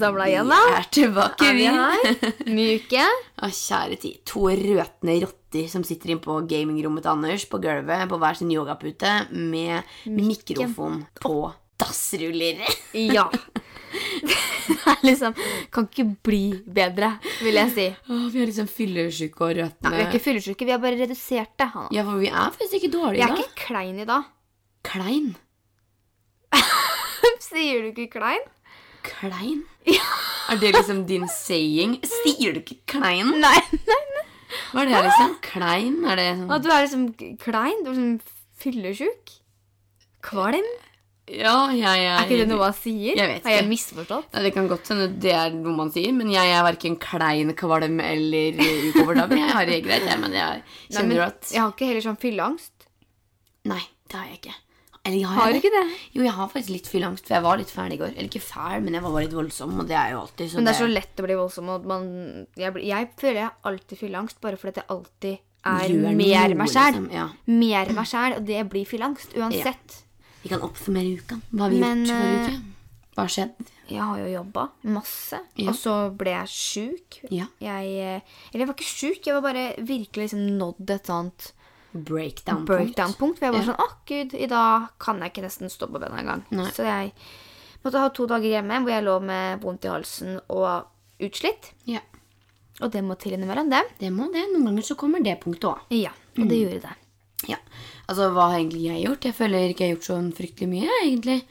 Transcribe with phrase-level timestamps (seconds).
[0.00, 0.58] Samla igjen, da.
[0.66, 2.30] Vi er tilbake, Er vi her?
[2.56, 3.06] Ny uke.
[3.44, 4.20] Å, kjære tid.
[4.30, 8.52] To røtne rotter som sitter inne på gamingrommet til Anders på gulvet på hver sin
[8.54, 11.36] yogapute med mikrofon på
[11.80, 12.62] dassruller.
[13.16, 13.26] Ja.
[13.90, 15.32] Det er liksom
[15.74, 17.08] Kan ikke bli bedre,
[17.42, 17.86] vil jeg si.
[18.06, 19.90] Åh, vi er liksom fyllesyke og Nei, røtende.
[19.96, 21.68] vi er ikke fyllesyke, vi har bare redusert det.
[21.96, 24.28] Ja, for vi er faktisk ikke Vi er ikke klein i dag.
[24.86, 25.32] Klein.
[27.50, 28.46] Sier du ikke klein?
[29.06, 29.62] Klein?
[30.50, 31.98] Er det liksom din saying?
[32.04, 33.30] Sier du ikke klein?
[33.40, 34.26] Nei, nei, nei.
[34.72, 35.34] Hva er det liksom?
[35.46, 35.98] Klein?
[36.10, 37.08] Er det sånn At du er liksom
[37.42, 37.82] klein?
[37.84, 39.34] Du er liksom fyllesjuk?
[40.26, 40.66] Kvalm?
[41.30, 43.14] Ja, jeg ja Er ikke det noe man sier?
[43.14, 44.32] Jeg vet Har jeg misforstått?
[44.34, 47.52] Nei, Det kan godt hende det er noe man sier, men jeg er verken klein,
[47.58, 48.58] kvalm eller
[48.90, 49.38] ukomfortabel.
[49.38, 52.06] Jeg har det greit, jeg, men jeg Nei, kjenner men at jeg har ikke heller
[52.08, 52.88] sånn fylleangst.
[53.70, 54.56] Nei, det har jeg ikke.
[55.04, 55.84] Eller jeg Har du ikke det?
[56.12, 58.10] Jo, jeg har faktisk litt fylleangst, for jeg var litt fæl i går.
[58.12, 60.58] Eller ikke fæl, men jeg var bare litt voldsom, og det er jo alltid så
[60.60, 61.70] Men det er så lett å bli voldsom.
[61.72, 62.10] Og man,
[62.60, 65.38] jeg, jeg føler jeg alltid fylleangst bare fordi jeg alltid
[65.70, 66.92] er gjør mer meg sjæl.
[66.98, 67.26] liksom, ja.
[67.46, 69.96] Mer meg sjæl, og det blir fylleangst uansett.
[70.42, 71.40] Vi kan oppsummere uka.
[71.50, 72.60] Hva har vi Men, gjort forrige eh, uke?
[73.16, 73.70] Hva har skjedd?
[73.90, 75.70] Jeg har jo jobba masse, Ja.
[75.72, 77.18] og så ble jeg sjuk.
[77.34, 77.48] Ja.
[77.60, 81.50] Jeg, eh, eller jeg var ikke sjuk, jeg var bare virkelig liksom nådd et sånt
[81.92, 82.66] Breakdown-punkt.
[82.70, 83.38] breakdown-punkt.
[83.38, 86.20] For jeg var sånn Å, gud, i dag kan jeg ikke nesten stå på beina
[86.22, 86.44] engang.
[86.74, 87.12] Så jeg
[87.84, 90.86] måtte ha to dager hjemme hvor jeg lå med vondt i halsen og
[91.20, 91.72] utslitt.
[91.90, 92.00] Ja,
[92.80, 93.82] Og det må til innimellom, det.
[93.98, 94.46] det må det.
[94.52, 95.80] Noen ganger så kommer det punktet òg.
[95.92, 96.94] Ja, og det gjorde det.
[97.48, 97.56] Ja.
[98.08, 99.24] Altså, hva har egentlig jeg gjort?
[99.28, 101.42] Jeg føler ikke jeg har gjort sånn fryktelig mye, egentlig.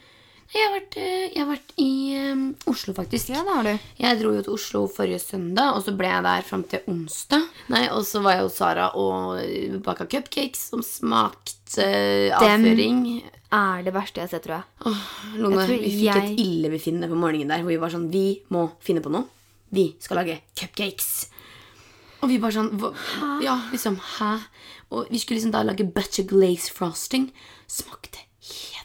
[0.49, 1.89] Jeg har vært, eh, jeg har vært i
[2.31, 3.29] um, Oslo, faktisk.
[3.29, 3.89] Ja, det har du.
[4.01, 7.43] Jeg dro jo til Oslo forrige søndag, og så ble jeg der fram til onsdag.
[7.69, 13.21] Nei, Og så var jeg hos Sara og baka cupcakes som smakte uh, avføring.
[13.53, 14.65] Er det verste jeg har sett, tror jeg.
[14.89, 15.03] Åh,
[15.37, 18.09] Lone, Jeg tror vi fikk jeg- et illebefinnende på morgenen der, hvor vi var sånn
[18.11, 19.25] Vi må finne på noe.
[19.71, 21.27] Vi skal lage cupcakes.
[22.21, 22.89] Og vi bare sånn hva,
[23.41, 24.39] Ja, liksom, hæ?
[24.91, 27.29] Og vi skulle liksom da lage butter glaze frosting.
[27.69, 28.78] Smakte helt.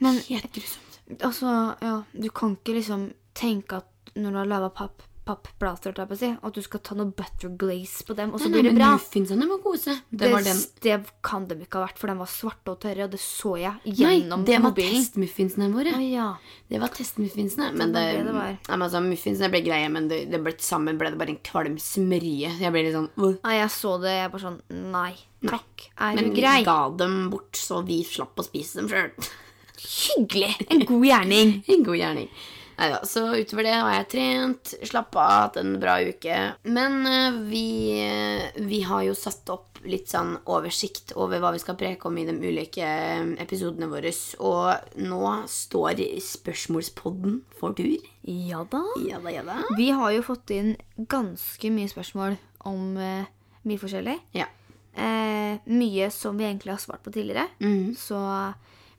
[0.00, 1.00] Men Helt grusomt.
[1.20, 6.54] altså, ja, du kan ikke liksom tenke at når du har laga papp, pappplater, at
[6.56, 8.80] du skal ta noe butter glaze på dem, og så Nei, blir nei, det men
[8.80, 8.88] bra.
[8.96, 9.92] Muffinsene var gode.
[10.10, 12.80] Det, Det, var den det kan de ikke ha vært, for de var svarte og
[12.82, 15.92] tørre, og det så jeg Nei, gjennom det var testmuffinsene våre.
[15.94, 16.26] Ah, ja.
[16.72, 17.68] Det var testmuffinsene.
[17.78, 18.48] Men det, det det var.
[18.56, 21.42] Nei, men altså, muffinsene ble greie, men det, det ble sammen ble det bare en
[21.46, 22.56] kvalm smørje.
[22.64, 23.36] Jeg ble litt sånn uh.
[23.44, 24.58] Nei, jeg så det, jeg bare sånn
[24.96, 25.12] Nei,
[25.46, 25.86] takk.
[26.00, 29.30] Er Men vi ga dem bort, så vi slapp å spise dem sjøl.
[29.80, 30.56] Hyggelig!
[30.68, 31.52] En god gjerning.
[31.74, 32.32] En god gjerning.
[32.80, 36.36] Neida, så utover det har jeg trent, slappa av, hatt en bra uke.
[36.64, 37.66] Men eh, vi,
[38.00, 42.16] eh, vi har jo satt opp litt sånn oversikt over hva vi skal preke om
[42.20, 44.12] i de ulike eh, episodene våre.
[44.40, 47.92] Og nå står spørsmålspodden for tur.
[48.24, 48.80] Ja da.
[49.04, 49.60] Ja da, ja da.
[49.76, 53.28] Vi har jo fått inn ganske mye spørsmål om uh,
[53.68, 54.16] mye forskjellig.
[54.36, 54.48] Ja.
[54.94, 57.46] Eh, mye som vi egentlig har svart på tidligere.
[57.60, 57.94] Mm.
[57.98, 58.18] Så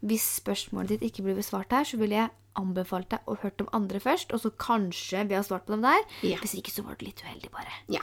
[0.01, 3.69] hvis spørsmålet ditt ikke blir besvart her, så ville jeg anbefalt deg å høre om
[3.77, 6.01] andre først, og så kanskje vi har svart på dem der.
[6.27, 6.39] Ja.
[6.41, 7.71] Hvis ikke så var det litt uheldig, bare.
[7.91, 8.01] Ja.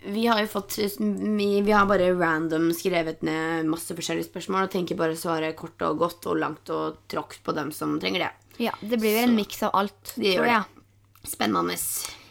[0.00, 4.96] Vi har jo fått Vi, har bare random skrevet ned masse forskjellige spørsmål og tenker
[4.96, 8.30] bare å svare kort og godt og langt og tråkt på dem som trenger det.
[8.64, 10.64] Ja, det blir vel en miks av alt, Det tror jeg.
[10.64, 11.28] det.
[11.34, 11.76] Spennende.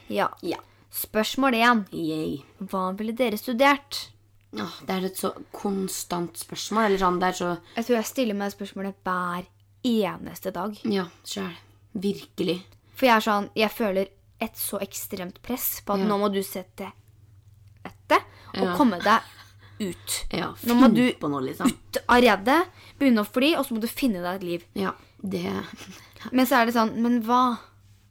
[0.10, 0.32] Ja.
[0.42, 0.58] Ja.
[0.90, 1.84] Spørsmål én.
[1.94, 2.40] Yay.
[2.72, 4.08] Hva ville dere studert?
[4.58, 6.86] Åh, det er et så konstant spørsmål.
[6.90, 9.46] Eller sånn, det er så Jeg tror jeg stiller meg spørsmålet hver
[9.86, 10.78] eneste dag.
[10.90, 11.54] Ja, sjæl.
[11.94, 12.64] Virkelig.
[12.96, 14.08] For jeg er sånn, jeg føler
[14.42, 16.06] et så ekstremt press på at Ja.
[16.08, 16.92] nå må du sette
[17.84, 18.24] vettet
[18.56, 18.76] og Ja.
[18.76, 19.22] komme deg
[19.80, 20.26] ut.
[20.34, 21.68] Ja, Nå må finn du på noe, liksom.
[21.68, 22.68] ut av redet,
[23.00, 24.66] begynne å fly, og så må du finne deg et liv.
[24.76, 24.92] Ja,
[25.24, 25.46] det
[26.34, 27.60] Men så er det sånn, men hva?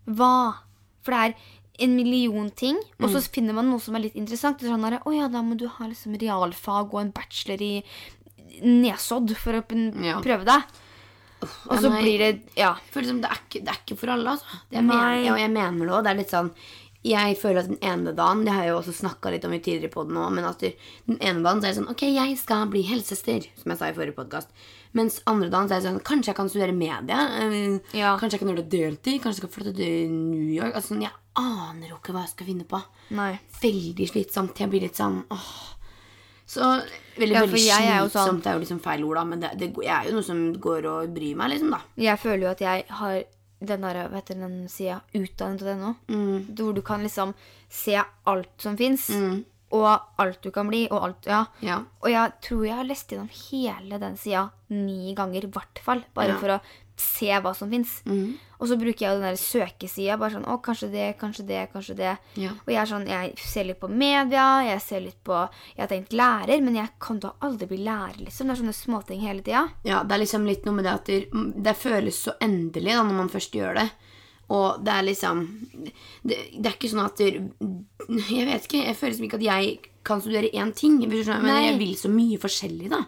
[0.07, 0.55] Hva?
[1.03, 1.35] For det er
[1.79, 3.13] en million ting, og Mm.
[3.15, 4.63] så finner man noe som er litt interessant.
[4.63, 7.83] Er sånn der, oh, ja, da må du ha liksom realfag og en bachelor i
[8.63, 9.65] nesodd for å
[10.05, 10.21] Ja.
[10.21, 10.63] prøve deg.
[11.71, 12.75] Og så blir det, ja.
[12.75, 14.45] Jeg føler som det er ikke, det er ikke for alle, altså.
[14.71, 14.97] Det Nei.
[14.97, 16.03] mener, ja, jeg mener det òg.
[16.03, 16.51] Det er litt sånn
[17.09, 19.61] Jeg føler at den ene dagen Det har jeg jo også snakka litt om i
[19.65, 22.67] tidligere podden òg, men at den ene dagen så er det sånn Ok, jeg skal
[22.73, 24.51] bli helsesøster, som jeg sa i forrige podkast.
[24.99, 27.19] Mens andre dagen så er det sånn Kanskje jeg kan studere media?
[27.41, 28.17] eh, Ja.
[28.21, 29.23] Kanskje jeg kan gjøre det deltid?
[29.23, 30.75] Kanskje jeg skal flytte til New York?
[30.75, 32.83] Altså, sånn, jeg aner jo ikke hva jeg skal finne på.
[33.15, 33.33] Nei.
[33.63, 34.59] Veldig slitsomt.
[34.59, 35.75] Jeg blir litt sånn åh.
[36.49, 36.61] Så
[37.19, 38.43] veldig, Ja, veldig jo sånn- slitsomt.
[38.43, 40.53] Det er jo liksom feil ord, da, men det, det, jeg er jo noe som
[40.55, 41.81] går og bryr meg, liksom, da.
[41.97, 43.25] Jeg føler jo at jeg har
[43.61, 46.55] den der, vet du, den sida utdannet.no, Mm.
[46.55, 47.35] hvor du kan liksom
[47.69, 49.11] se alt som fins,
[49.71, 51.45] og alt du kan bli, og alt Ja.
[51.61, 51.81] Ja.
[52.03, 56.05] Og jeg tror jeg har lest gjennom hele den sida ni ganger, i hvert fall.
[56.15, 56.39] Bare Ja.
[56.39, 56.61] for å
[57.01, 58.01] se hva som fins.
[58.59, 60.17] Og så bruker jeg jo den der søkesida.
[60.19, 62.17] Bare sånn Å, kanskje det, kanskje det, kanskje det.
[62.41, 62.51] Ja.
[62.65, 65.45] Og jeg er sånn, jeg ser litt på media, jeg ser litt på
[65.77, 68.49] Jeg har tenkt lærer, men jeg kan da aldri bli lærer, liksom.
[68.49, 69.69] Det er sånne småting hele tida.
[69.87, 71.21] Ja, det er liksom litt noe med det at det,
[71.69, 73.89] det føles så endelig da, når man først gjør det.
[74.49, 75.43] Og det er liksom
[76.25, 78.85] Det, det er ikke sånn at Jeg vet ikke.
[78.87, 79.79] Jeg føler som ikke at jeg
[80.09, 80.99] kan studere én ting.
[81.05, 83.03] hvis du skjønner, Men jeg vil så mye forskjellig, da.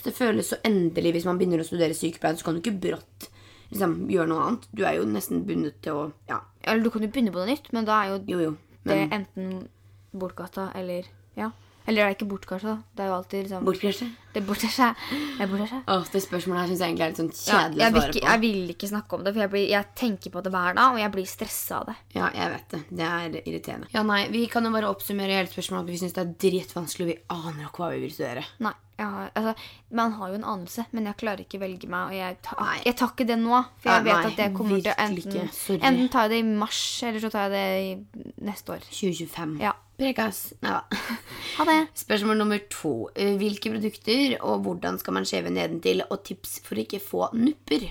[0.00, 2.78] Så det føles så endelig hvis man begynner å studere sykepleie, så kan du ikke
[2.80, 3.28] brått
[3.70, 4.68] liksom, gjøre noe annet.
[4.74, 7.50] Du er jo nesten bundet til å Ja, Eller du kan jo begynne på noe
[7.52, 8.56] nytt, men da er jo jo, jo.
[8.84, 9.68] det enten
[10.12, 11.04] bortgata eller
[11.36, 11.52] Ja.
[11.90, 12.76] Eller det er ikke bortkasta.
[12.94, 14.06] Det er jo alltid liksom bortkrasje?
[14.30, 15.78] Det er bortkasta.
[15.90, 18.20] Åh, det spørsmålet her syns jeg egentlig er litt sånn kjedelig ja, å svare på.
[18.28, 20.92] jeg vil ikke snakke om det, for jeg, blir, jeg tenker på det hver dag,
[20.94, 21.96] og jeg blir stressa av det.
[22.14, 22.80] Ja, jeg vet det.
[23.00, 23.88] Det er irriterende.
[23.96, 27.08] Ja, nei, Vi kan jo bare oppsummere hele spørsmålet at vi syns det er dritvanskelig,
[27.08, 28.46] og vi aner ikke hva vi vil studere.
[28.62, 29.54] Nei, har, altså,
[29.96, 32.12] Man har jo en anelse, men jeg klarer ikke velge meg.
[32.12, 34.82] Og jeg, tar- jeg tar ikke det nå, for jeg vet nei, at det kommer
[34.86, 35.50] til enten,
[35.80, 38.86] enten tar jeg det i mars, eller så tar jeg det i neste år.
[38.94, 39.58] 2025.
[39.64, 39.72] Ja.
[40.00, 40.50] Prekas.
[40.64, 40.82] Nei da.
[41.60, 41.78] Ha det.
[41.98, 42.92] Spørsmål nummer to.
[43.14, 46.00] Eh, Hvilke produkter og hvordan skal man skjeve nedentil?
[46.08, 47.90] Og tips for å ikke få nupper.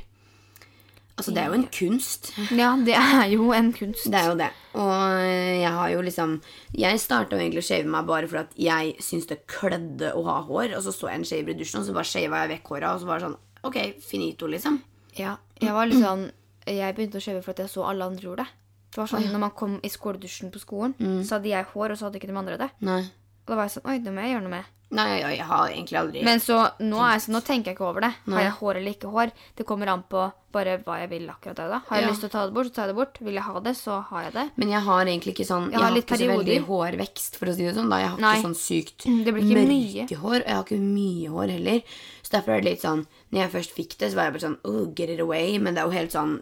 [1.19, 2.29] Altså, det er jo en kunst.
[2.56, 4.06] Ja, det er jo en kunst.
[4.07, 4.47] Det er jo det.
[4.79, 6.38] Og eh, jeg har jo liksom
[6.79, 10.38] Jeg starta egentlig å shave meg bare fordi at jeg syntes det klødde å ha
[10.47, 10.77] hår.
[10.79, 12.94] Og så så jeg en shaver i dusjen, og så bare shava jeg vekk håra.
[12.95, 14.79] Og så var det sånn Ok, finito, liksom.
[15.19, 16.29] Ja, jeg var litt sånn
[16.69, 18.56] Jeg begynte å shave for at jeg så alle andre gjorde det.
[18.89, 21.97] Det var sånn, Når man kom i skoledusjen på skolen, så hadde jeg hår, og
[21.97, 22.69] så hadde ikke de andre det.
[22.81, 23.01] Nei.
[23.45, 24.75] Og da var jeg sånn Oi, det må jeg gjøre noe med.
[24.91, 27.86] Nei, jeg, jeg har egentlig aldri Men så nå, jeg, så nå tenker jeg ikke
[27.86, 28.09] over det.
[28.25, 29.31] Har jeg hår eller ikke hår?
[29.56, 31.80] Det kommer an på bare hva jeg vil akkurat der da.
[31.86, 32.09] Har jeg Ja.
[32.09, 33.19] lyst til å ta det bort, så tar jeg det bort.
[33.21, 34.45] Vil jeg ha det, så har jeg det.
[34.57, 37.45] Men jeg har egentlig ikke sånn Jeg, har har litt ikke så veldig hårvekst, for
[37.45, 37.89] å si det sånn.
[37.94, 38.33] da Jeg har Nei.
[38.39, 40.07] ikke sånn sykt Det blir ikke mye.
[40.24, 40.39] hår.
[40.42, 41.81] Og jeg har ikke mye hår heller.
[42.25, 44.47] Så derfor er det litt sånn Når jeg først fikk det, så var jeg bare
[44.50, 45.59] sånn oh, Get it away.
[45.59, 46.33] Men det er jo helt sånn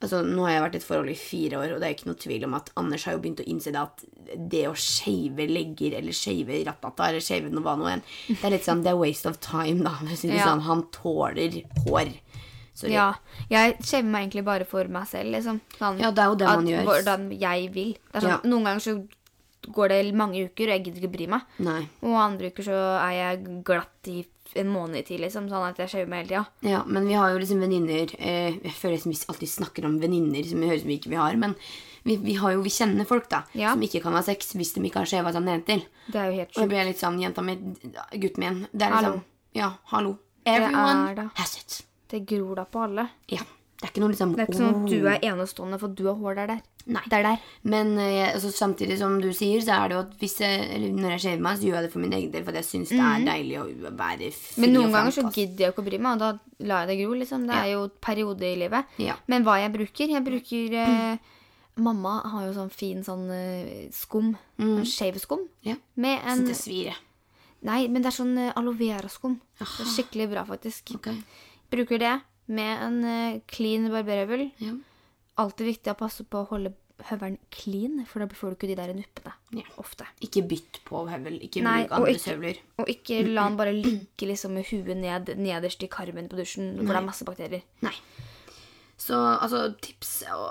[0.00, 2.08] Altså, Nå har jeg vært i et forhold i fire år, og det er ikke
[2.08, 4.04] noe tvil om at Anders har jo begynt å innse det at
[4.50, 8.54] det å shave legger eller shave ratata eller shave noe hva nå enn, det er
[8.54, 9.92] litt sånn Det er waste of time, da.
[10.24, 10.46] Ja.
[10.48, 10.64] sånn.
[10.64, 12.14] Han tåler hår.
[12.80, 12.94] Sorry.
[12.94, 13.10] Ja,
[13.52, 15.60] jeg shaver meg egentlig bare for meg selv, liksom.
[15.76, 16.84] Sånn, Ja, det er jo det at, man gjør.
[16.88, 17.92] Hvordan jeg vil.
[18.12, 18.40] Det sånn, Ja.
[18.48, 18.94] Noen ganger så
[19.68, 21.42] går det mange uker, og jeg gidder ikke bry meg.
[21.58, 21.88] Nei.
[22.00, 24.24] Og andre uker så er jeg glatt i
[24.56, 25.48] en måned til, liksom.
[25.50, 26.70] Sånn at jeg shaver meg hele tida.
[26.70, 29.98] Ja, men vi har jo liksom venninner eh, Jeg føler liksom vi alltid snakker om
[30.02, 31.36] venninner som høres ut som vi ikke vi har.
[31.36, 31.54] Men
[32.02, 33.72] vi, vi, har jo, vi kjenner folk da Ja.
[33.74, 36.56] som ikke kan ha sex hvis de ikke har skjeva jenter Det er jo helt
[36.56, 37.56] Og jeg blir litt sånn Jenta mi,
[38.16, 39.10] gutten min Det er Hallo.
[39.18, 39.24] liksom
[39.60, 40.18] Ja, hallo.
[40.46, 41.28] er Everyone det.
[41.36, 41.82] has it.
[42.08, 43.08] Det gror da på alle.
[43.28, 43.42] Ja.
[43.80, 46.02] Det er ikke noe liksom Det er ikke sånn at du er enestående for du
[46.04, 46.46] har hår der.
[46.50, 46.58] der.
[46.92, 47.00] Nei.
[47.08, 47.38] Der, der.
[47.64, 50.92] Men eh, altså, samtidig som du sier, så er det jo at hvis jeg, eller
[51.00, 52.92] når jeg shaver meg, så gjør jeg det for min egen del, for jeg syns
[52.92, 53.64] det er deilig å
[53.96, 54.60] være fri Mhm.
[54.60, 56.30] Men noen og ganger så gidder jeg ikke å bry meg, og da
[56.68, 57.14] lar jeg det gro.
[57.14, 57.46] liksom.
[57.48, 58.84] Det er jo periode i livet.
[58.98, 59.16] Ja.
[59.26, 61.16] Men hva jeg bruker Jeg bruker eh,
[61.80, 64.34] Mamma har jo sånn fin sånn eh, skum.
[64.58, 65.46] Sånn Shave-skum.
[65.64, 65.76] Ja.
[65.96, 66.96] Med Så en det svir, jeg.
[67.62, 69.40] Nei, men det er sånn eh, aloe vera-skum.
[69.58, 70.92] Det er skikkelig bra, faktisk.
[70.96, 71.14] Ok.
[71.70, 74.48] Bruker det med en uh, clean barberhøvel.
[74.62, 74.76] Ja.
[75.40, 76.74] Alltid viktig å passe på å holde
[77.08, 79.32] høvelen clean, for da får du ikke de der nuppene.
[79.56, 79.64] Ja.
[79.80, 80.06] Ofte.
[80.24, 81.38] Ikke bytt på høvel.
[81.46, 82.58] Ikke Nei, bruk andres høvler.
[82.82, 86.74] Og ikke la den bare ligge liksom med huet ned nederst i karmen på dusjen,
[86.82, 87.64] hvor det er masse bakterier.
[87.86, 87.94] Nei.
[89.00, 90.10] Så altså, tips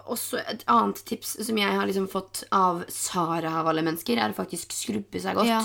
[0.09, 4.33] Også et annet tips som jeg har liksom fått av Sara av alle mennesker, er
[4.33, 5.51] å faktisk skrubbe seg godt.
[5.51, 5.61] Ja.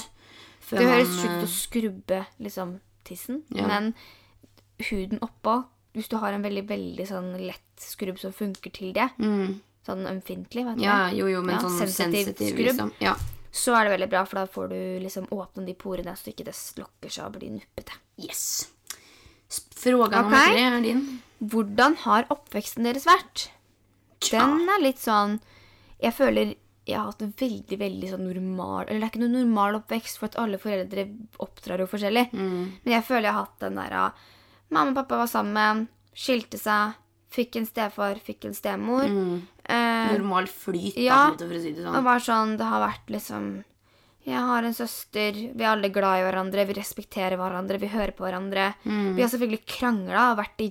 [0.68, 3.66] Det høres sjukt eh, å skrubbe liksom tissen, Ja.
[3.68, 3.94] men
[4.90, 5.62] huden oppå
[5.94, 9.08] Hvis du har en veldig veldig sånn lett skrubb som funker til det,
[9.86, 10.88] sånn ømfintlig, vet du Mm.
[10.88, 12.66] Ja, jo, jo, men Ja, sånn sensitiv sensitiv, skrubb.
[12.66, 12.92] liksom.
[13.00, 13.14] Ja.
[13.52, 16.44] så er det veldig bra, for da får du liksom åpne de porene så ikke
[16.44, 17.92] det lokker seg og blir nuppete.
[18.18, 18.68] Yes.
[19.70, 20.54] Fråga nummer okay.
[20.54, 21.22] tre er din.
[21.38, 23.50] Hvordan har oppveksten deres vært?
[24.30, 25.40] Den er litt sånn
[26.00, 29.36] Jeg føler jeg har hatt en veldig veldig sånn normal Eller det er ikke noen
[29.38, 31.06] normal oppvekst, for at alle foreldre
[31.40, 32.26] oppdrar jo forskjellig.
[32.32, 34.02] Men jeg føler jeg har hatt den derre
[34.70, 36.94] Mamma og pappa var sammen, skilte seg,
[37.34, 39.04] fikk en stefar, fikk en stemor.
[39.04, 41.30] Eh, Normal flyt, ja.
[41.36, 42.04] da, for å si det og sånn.
[42.04, 43.46] bare sånn Det har vært liksom
[44.26, 48.12] Jeg har en søster, vi er alle glad i hverandre, vi respekterer hverandre, vi hører
[48.16, 48.70] på hverandre.
[48.84, 50.70] Vi har selvfølgelig krangla og vært i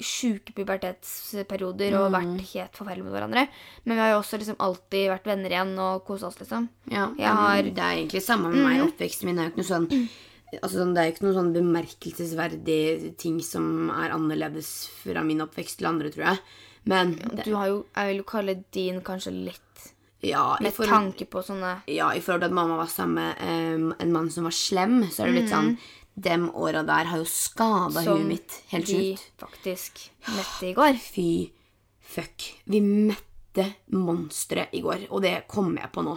[0.00, 3.42] sjuke pubertetsperioder og vært helt forferdelige med hverandre.
[3.84, 6.68] Men vi har jo også liksom alltid vært venner igjen og kosa oss, liksom.
[6.92, 7.62] Ja, Jeg har-.
[7.72, 8.82] Det er egentlig samme med meg.
[8.86, 10.08] Oppveksten min er jo ikke noe sånn
[10.58, 15.44] Altså, sånn, Det er jo ikke noen sånn bemerkelsesverdig ting som er annerledes fra min
[15.44, 16.42] oppvekst til andre, tror jeg.
[16.90, 19.92] Men det, Du har jo, jeg vil jo kalle din kanskje litt
[20.26, 23.80] ja, med forhold, tanke på sånne ja, i forhold til at mamma var sammen med
[23.80, 25.74] um, en mann som var slem, så er det litt sånn
[26.20, 29.22] dem åra der har jo skada Som huet mitt helt sjukt.
[29.40, 30.98] faktisk møtte i går.
[31.00, 31.30] Fy
[32.10, 32.48] fuck.
[32.68, 36.16] Vi møtte monstre i går, og det kommer jeg på nå.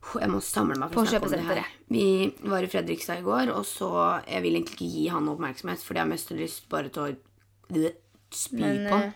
[0.00, 1.66] Jeg må samle meg for å snakke om det her.
[1.92, 2.04] Vi
[2.48, 3.90] var i Fredrikstad i går, og så
[4.24, 7.92] Jeg vil egentlig ikke gi han oppmerksomhet, fordi jeg har mest lyst bare til å
[8.32, 9.12] spy Men, på eh,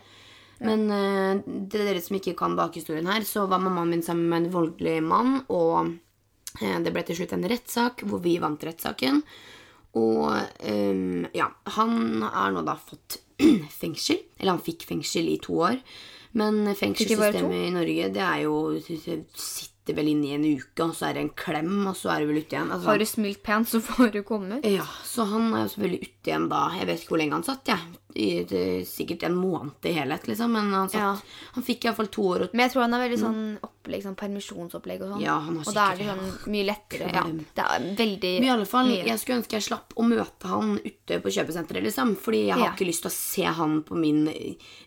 [0.69, 0.85] Men
[1.71, 4.53] det er dere som ikke kan bakhistorien her, så var mammaen min sammen med en
[4.53, 5.95] voldelig mann, og
[6.61, 9.23] eh, det ble til slutt en rettssak hvor vi vant rettssaken.
[9.95, 10.27] Og
[10.67, 13.21] um, ja, han har nå da fått
[13.81, 14.19] fengsel.
[14.37, 15.79] Eller han fikk fengsel i to år.
[16.35, 19.29] Men fengselssystemet i Norge, det er jo det
[19.85, 22.23] Sitter vel inne i en uke, og så er det en klem, og så er
[22.23, 22.71] du vel ute igjen.
[22.73, 24.65] Altså, Har du smilt pent, så får du komme ut.
[24.65, 26.61] ja, så han er jo selvfølgelig ute igjen da.
[26.79, 27.77] Jeg vet ikke hvor lenge han satt, jeg.
[28.15, 30.53] I det, sikkert en måned i helhet, liksom.
[30.55, 31.17] Men han, satt, Ja.
[31.57, 34.15] han fikk iallfall to år og Men jeg tror han har veldig sånn opplegg, sånn
[34.15, 35.21] permisjonsopplegg og sånn.
[35.25, 37.09] Ja, han har og da er det sånn mye lettere.
[37.11, 39.05] Ja, det er veldig Men i alle fall, mye.
[39.05, 42.15] jeg skulle ønske jeg slapp å møte han ute på kjøpesenteret, liksom.
[42.15, 42.71] Fordi jeg har Ja.
[42.71, 44.29] ikke lyst til å se han på min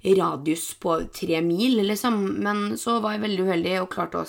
[0.05, 2.39] radius på tre mil, liksom.
[2.39, 4.27] Men så var jeg veldig uheldig og klarte å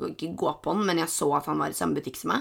[0.00, 2.30] å ikke gå på han, men jeg så at han var i samme butikk som
[2.32, 2.40] meg.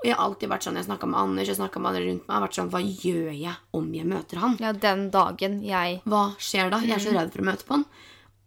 [0.00, 2.22] Og jeg har alltid vært sånn, jeg snakka med Anders, jeg snakket med andre rundt
[2.24, 4.56] meg, jeg har vært sånn, hva gjør jeg om jeg møter han?
[4.60, 6.78] Ja, den dagen jeg Hva skjer da?
[6.80, 7.84] Jeg er så redd for å møte på han.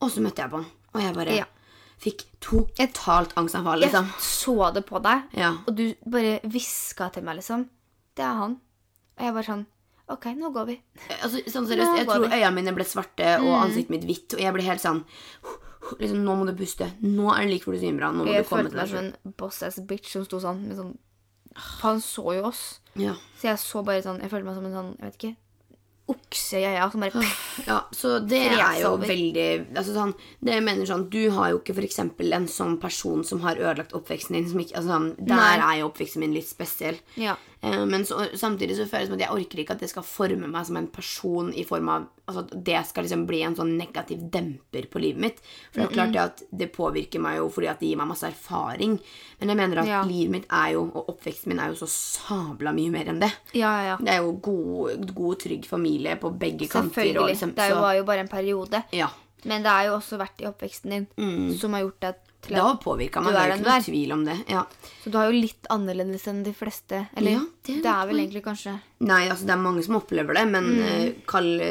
[0.01, 1.37] Og så møtte jeg på han, og jeg bare Mm.
[1.37, 1.45] Ja.
[2.03, 4.05] fikk totalt angstanfall, liksom.
[4.09, 5.51] Jeg så det på deg, Ja.
[5.67, 7.69] og du bare hviska til meg, liksom.
[8.15, 8.57] Det er han.
[9.17, 9.65] Og jeg bare sånn
[10.09, 10.81] Ok, nå går vi.
[11.21, 12.35] Altså, sånn seriøst, jeg tror vi.
[12.35, 15.05] øynene mine ble svarte og ansiktet mitt hvitt, og jeg ble helt sånn
[15.99, 16.89] liksom, Nå må du puste.
[17.01, 18.13] Nå er det like før du svimer av.
[18.15, 20.39] Nå må Jeg du komme følte til meg deg som en boss-ass bitch som sto
[20.43, 20.97] sånn med sånn
[21.55, 22.63] For han så jo oss.
[22.99, 23.15] Ja.
[23.39, 25.35] Så jeg så bare sånn Jeg følte meg som en sånn, jeg vet ikke
[26.13, 27.21] Okse i øya som bare
[27.63, 29.07] ja, så det er jo over.
[29.07, 30.11] veldig altså sånn,
[30.43, 33.95] Det jeg mener sånn Du har jo ikke eksempel en sånn person som har ødelagt
[33.95, 34.49] oppveksten din.
[34.51, 35.55] Som ikke, altså, sånn, der Nei.
[35.63, 36.99] er jo oppveksten min litt spesiell.
[37.15, 37.37] Ja.
[37.63, 40.03] Eh, Men så, samtidig så føles det som at jeg orker ikke at det skal
[40.03, 43.55] forme meg som en person i form av altså at det skal liksom bli en
[43.55, 45.39] sånn negativ demper på livet mitt.
[45.71, 48.07] For det er klart det at det påvirker meg jo fordi at det gir meg
[48.11, 48.97] masse erfaring.
[49.39, 50.03] Men jeg mener at Ja.
[50.07, 53.31] livet mitt er jo, og oppveksten min er jo så sabla mye mer enn det.
[53.53, 53.97] Ja, ja, ja.
[53.99, 56.95] Det er jo god, god trygg familie på begge kanter.
[57.03, 57.27] Selvfølgelig.
[57.33, 58.83] Liksom, Det jo- var jo bare en periode.
[58.91, 59.09] ja,
[59.45, 62.59] Men det er jo også vært i oppveksten din som har gjort deg til det
[62.61, 63.31] at har påvirka meg.
[63.31, 63.85] Du Det er er jo ikke noe er.
[63.87, 64.35] tvil om det.
[64.51, 64.63] Ja.
[65.03, 66.99] Så du har jo litt annerledes enn de fleste.
[67.17, 69.63] Eller Ja, det det er er, et godt vel egentlig kanskje Nei, altså det er
[69.63, 71.23] mange som opplever det, men mm.
[71.27, 71.67] kalle,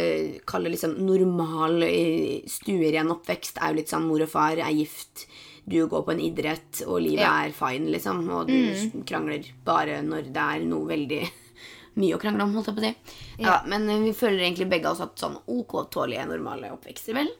[0.48, 5.26] kalle liksom normal eh, stueren oppvekst er jo litt sånn mor og far er gift,
[5.64, 7.44] du går på en idrett, og livet Ja.
[7.46, 9.04] er fine, liksom, og du mm.
[9.06, 11.22] krangler bare når det er noe veldig
[12.02, 13.18] mye å krangle om, holdt jeg på å si.
[13.44, 17.30] Ja, men eh, vi føler egentlig begge oss at sånn ok tålige normale oppvekster, vel?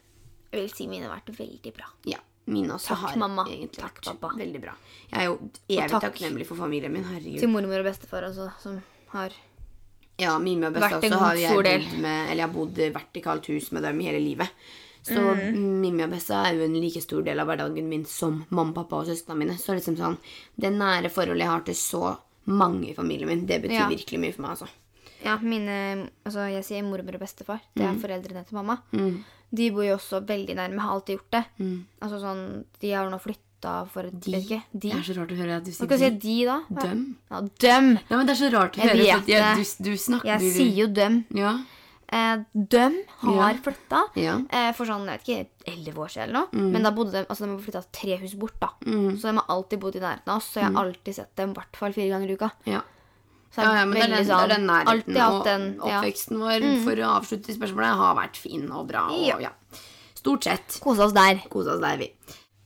[0.52, 1.88] Jeg vil si mine har vært veldig bra.
[2.06, 2.18] Ja.
[2.46, 3.44] Mine også Takk, har mamma.
[3.46, 4.36] egentlig Takk, vært pappa.
[4.36, 4.72] veldig bra.
[5.12, 6.02] Jeg er jo evig takk.
[6.02, 7.38] takknemlig for familien min, herregud.
[7.38, 8.82] Til mormor og bestefar også, som
[9.12, 9.30] har
[10.18, 12.78] Ja, Mime og Besta Vært en også har jeg bodd med Eller jeg har bodd
[12.78, 14.48] i vertikalt hus med dem hele livet.
[15.02, 15.80] Så Mm.
[15.80, 18.96] Mimmi og Bessa er jo en like stor del av hverdagen min som mamma, pappa
[19.00, 19.54] og søsknene mine.
[19.58, 20.18] Så liksom sånn,
[20.58, 23.88] Det nære forholdet jeg har til så mange i familien min, det betyr Ja.
[23.88, 24.50] virkelig mye for meg.
[24.52, 24.68] altså.
[25.24, 27.60] Ja, mine Altså, jeg sier mormor og bestefar.
[27.74, 27.96] Det Mm.
[27.96, 28.78] er foreldrene til mamma.
[29.54, 30.78] De bor jo også veldig nærme.
[30.80, 31.44] Har alltid gjort det.
[32.00, 34.20] Altså sånn De har nå flytta for et Mm.
[34.20, 34.32] De.
[34.32, 34.62] Vet ikke.
[34.72, 34.88] De.
[34.90, 36.56] Det er så rart å høre at du Hva sier skal jeg si de, da?
[36.82, 37.16] Døm.
[37.30, 37.90] Ja, døm.
[38.10, 38.98] Ja, men det er så rart å Jeg høre.
[38.98, 41.24] vet jeg, du, du snakker Jeg sier jo døm.
[41.34, 41.52] Ja.
[42.12, 43.60] Eh, døm har Ja.
[43.62, 44.34] flytta Ja.
[44.38, 44.46] Mm.
[44.50, 46.70] eh, for sånn, jeg vet ikke, elleve år siden eller noe.
[46.72, 48.68] Men da bodde de, altså de har flytta tre hus bort, da.
[48.84, 50.50] Så de har alltid bodd i nærheten av oss.
[50.52, 50.76] Så jeg Mm.
[50.76, 52.50] har alltid sett dem i hvert fall fire ganger i uka.
[52.66, 52.82] ja.
[53.52, 55.16] Så Ja, ja, men veldig det er den sånn- nærheten.
[55.28, 55.72] Og den ja.
[55.76, 55.80] Mm.
[55.88, 59.06] oppveksten vår, for å avslutte spørsmålet, har vært fin og bra.
[59.12, 59.50] Og, Ja.
[60.14, 60.78] Stort sett.
[60.80, 61.42] Kosa oss der.
[61.50, 62.12] Kosa oss der, vi.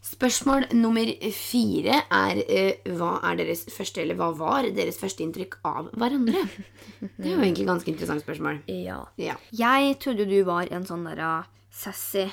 [0.06, 5.56] Spørsmål nummer fire er uh, hva er deres første, eller hva var deres første inntrykk
[5.64, 6.44] av hverandre?
[7.18, 8.60] Det er jo egentlig et ganske interessant spørsmål.
[8.70, 9.00] Ja.
[9.18, 9.34] Ja.
[9.50, 12.28] Jeg trodde du var en sånn der uh, sassy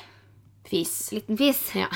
[0.70, 1.12] Fis.
[1.12, 1.72] liten fis.
[1.76, 1.88] Ja.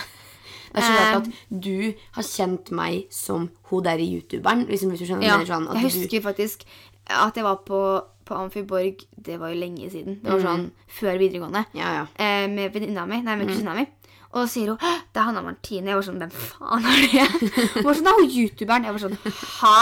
[0.73, 4.65] Det er så rart at du har kjent meg som hun der i youtuberen.
[4.67, 6.63] Liksom, hvis du skjønner Ja, sånn, jeg du- husker faktisk
[7.09, 7.81] at jeg var på,
[8.27, 10.19] på Amfiborg Det var jo lenge siden.
[10.23, 11.65] Det var sånn før videregående.
[11.73, 12.07] Ja, ja.
[12.19, 13.21] Eh, med venninna mi.
[13.21, 13.85] Nei, med kusina mi.
[14.33, 15.87] Og så sier hun det er Hanna Martine.
[15.87, 17.27] Jeg var sånn Hvem faen er det?
[17.77, 18.83] Hun var sånn, det er hun youtuberen.
[18.83, 19.17] Jeg var sånn
[19.61, 19.77] Hæ?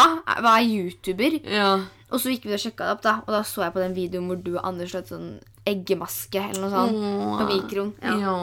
[0.46, 1.40] Hva er youtuber?
[1.50, 1.72] ja.
[2.14, 3.14] Og så gikk vi og sjekka det opp, da.
[3.26, 6.62] Og da så jeg på den videoen hvor du og Anders slått sånn eggemaske eller
[6.62, 7.94] noe sånt på mikroen.
[8.04, 8.16] Ja.
[8.22, 8.36] Ja.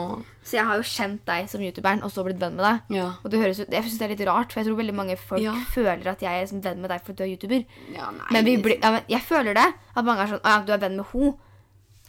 [0.43, 2.97] Så jeg har jo kjent deg som youtuberen, og så blitt venn med deg.
[2.97, 3.05] Ja.
[3.23, 5.15] Og det høres ut, Jeg synes det er litt rart, for jeg tror veldig mange
[5.17, 7.65] folk føler at jeg er som venn med deg fordi du er youtuber.
[7.95, 9.69] Ja, nei, Men, vi blir, ja, men jeg føler det.
[9.95, 11.33] At mange er sånn Å ja, du er venn med henne.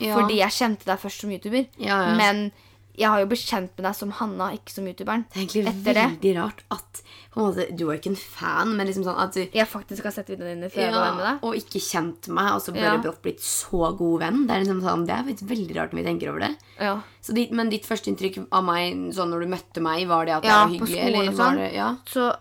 [0.03, 1.69] Fordi jeg kjente deg først som youtuber.
[1.79, 2.15] Ja, ja.
[2.19, 2.49] Men
[2.97, 5.25] Jeg har jo blitt kjent med deg som Hanna, ikke som youtuberen.
[5.33, 6.05] Det er egentlig Etter det.
[6.15, 7.01] veldig rart at
[7.35, 10.05] på en måte, Du var ikke en fan, men liksom sånn at du Jeg faktisk
[10.05, 11.43] har sett videoene dine før jeg var med deg.
[11.43, 12.97] Og ikke kjent meg, og så bare Ja.
[13.03, 14.47] brått blitt så god venn.
[14.47, 16.57] Det er liksom sånn, det er veldig rart når vi tenker over det.
[16.79, 17.01] Ja.
[17.21, 20.35] Så ditt, men ditt første inntrykk av meg sånn når du møtte meg, var det
[20.37, 21.03] at Ja, jeg var på hyggelig?
[21.03, 21.57] skolen eller og sånn.
[21.57, 21.97] det, ja?
[22.07, 22.37] Så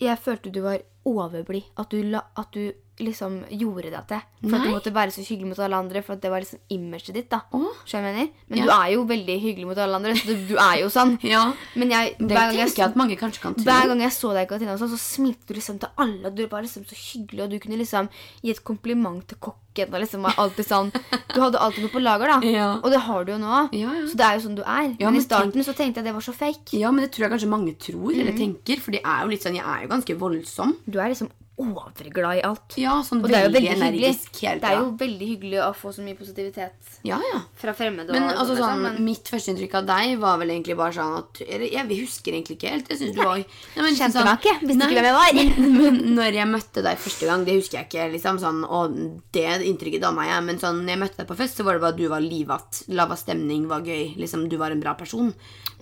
[0.00, 1.64] jeg følte du var overblid.
[1.78, 4.20] At du, la, at du liksom gjorde deg til.
[4.44, 6.02] For at du måtte være så hyggelig mot alle andre.
[6.04, 7.28] For at det var liksom imaget ditt.
[7.32, 7.60] da Å?
[7.88, 8.28] Skjønner jeg mener?
[8.48, 8.64] Men Ja.
[8.64, 10.12] du er jo veldig hyggelig mot alle andre.
[10.14, 11.16] Så du, er jo sånn.
[11.34, 11.52] ja.
[11.74, 13.64] Men jeg, Det hver, gang jeg jeg, at mange kanskje kan tro.
[13.66, 16.22] hver gang jeg så deg i kantina, sånn, så smilte du liksom til alle.
[16.30, 18.08] Og du var liksom så hyggelig, og du kunne liksom
[18.44, 19.90] gi et kompliment til kokken.
[19.90, 20.92] Og liksom var alltid sånn
[21.34, 22.38] Du hadde alltid noe på lager, da.
[22.54, 22.68] Ja.
[22.78, 23.68] Og det har du jo nå.
[23.74, 24.06] Ja, ja.
[24.06, 24.86] Så det er jo sånn du er.
[24.94, 26.78] Men, men i starten så tenkte jeg det var så fake.
[26.78, 28.20] Ja, men det tror jeg kanskje mange tror Mm.
[28.20, 28.78] eller tenker.
[28.80, 30.76] For de er jo litt sånn, jeg er jo ganske voldsom.
[30.86, 32.74] Du er liksom overglad i alt.
[32.80, 34.08] Ja, sånn Og det er jo veldig, veldig hyggelig.
[34.10, 37.40] energisk hele Det er jo veldig hyggelig å få så mye positivitet Ja, ja.
[37.60, 38.10] fra fremmede.
[38.10, 40.92] Men og altså sånn, sånn, liksom, men mitt førsteinntrykk av deg var vel egentlig bare
[40.96, 42.88] sånn at Jeg husker egentlig ikke helt.
[42.90, 43.46] Jeg syns du var Nei,
[43.76, 45.32] men Kjente sånn- meg ikke, visste Nei, ikke hvem jeg var.
[45.34, 48.12] Men, men når jeg møtte deg første gang, det husker jeg ikke.
[48.16, 48.98] liksom sånn, Og
[49.32, 50.42] det inntrykket danna jeg.
[50.44, 52.20] Men sånn, når jeg møtte deg på fest, så var det bare at du var
[52.20, 52.82] livatt.
[52.88, 54.16] Lava stemning, var gøy.
[54.18, 55.32] liksom Du var en bra person.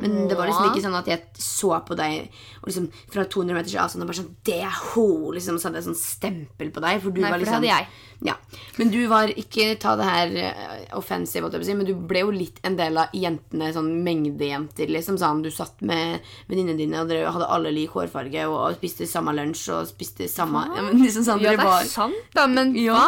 [0.00, 2.28] Men det var liksom ikke sånn at jeg så på deg
[2.62, 5.30] og liksom fra 200 meters avstand og bare sånn Det er ho!
[5.32, 7.00] Liksom, så hadde jeg sånn stempel på deg.
[7.02, 7.88] For du Nei, var for det liksom hadde jeg.
[8.22, 8.36] Ja.
[8.78, 12.76] Men du var ikke Ta det her eh, offensive, men du ble jo litt en
[12.78, 15.18] del av jentene, sånn mengdejenter, liksom.
[15.18, 19.08] Sånn, du satt med venninnene dine, og dere hadde alle lik hårfarge, og, og spiste
[19.10, 22.46] samme lunsj og spiste samme ja, men liksom sånn, Ja, det var, er sant, da,
[22.50, 23.00] men ja,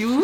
[0.00, 0.18] Jo.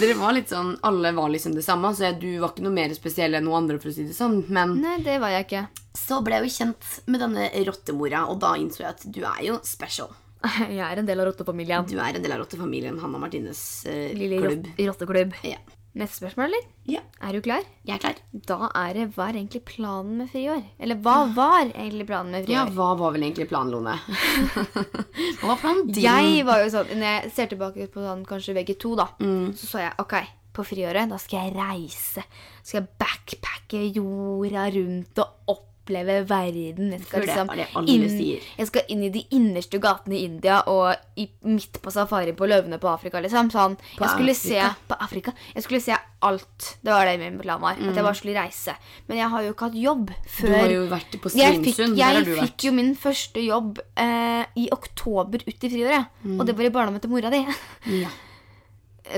[0.00, 2.94] Dere var litt sånn Alle var liksom det samme, så du var ikke noe mer
[2.96, 4.40] spesiell enn noen andre, for å si det sånn.
[4.48, 5.66] Men Nei, det var jeg ikke.
[6.00, 9.44] så ble jeg jo kjent med denne rottemora, og da innså jeg at du er
[9.46, 10.10] jo special.
[10.76, 11.84] Jeg er en del av rottefamilien.
[11.90, 14.70] Du er en del av rottefamilien Hanna Martines eh, Lille klubb.
[14.78, 15.34] rotteklubb.
[15.44, 15.58] Ja.
[16.00, 16.66] Neste spørsmål, eller?
[16.86, 17.00] ja.
[17.26, 17.64] Er du klar?
[17.84, 18.18] Jeg er klar.
[18.46, 20.60] Da er det Hva er egentlig planen med friår?
[20.78, 22.54] Eller hva var egentlig planen med friår?
[22.54, 23.96] Ja, hva var vel egentlig planen, Lone?
[25.40, 26.04] hva var planen din?
[26.04, 29.50] Jeg var jo sånn, Når jeg ser tilbake på sånn, kanskje VG2, da, Mm.
[29.58, 30.14] så så jeg ok,
[30.56, 32.24] på friåret da skal jeg reise.
[32.62, 35.50] Skal jeg backpacke jorda rundt og
[35.90, 36.92] oppleve verden.
[36.94, 38.04] Jeg skal, det liksom det inn,
[38.58, 42.46] jeg skal inn i de innerste gatene i India og i, midt på safari på
[42.48, 43.20] løvene på Afrika.
[43.20, 43.50] liksom.
[43.50, 44.70] Sånn, På jeg skulle Afrika?
[44.70, 45.34] se på Afrika.
[45.54, 46.76] Jeg skulle se alt.
[46.84, 47.72] Det var det min plan var.
[47.72, 47.94] At Mm.
[47.94, 48.74] jeg bare skulle reise.
[49.08, 51.74] Men jeg har jo ikke hatt jobb før Du har jo vært på jeg fikk,
[51.74, 51.96] Svinesund.
[51.96, 56.06] Der har jeg fikk jo min første jobb eh, i oktober ut i friåret.
[56.24, 56.40] Mm.
[56.40, 57.44] Og det var i barndommen til mora di.
[58.00, 58.08] Ja.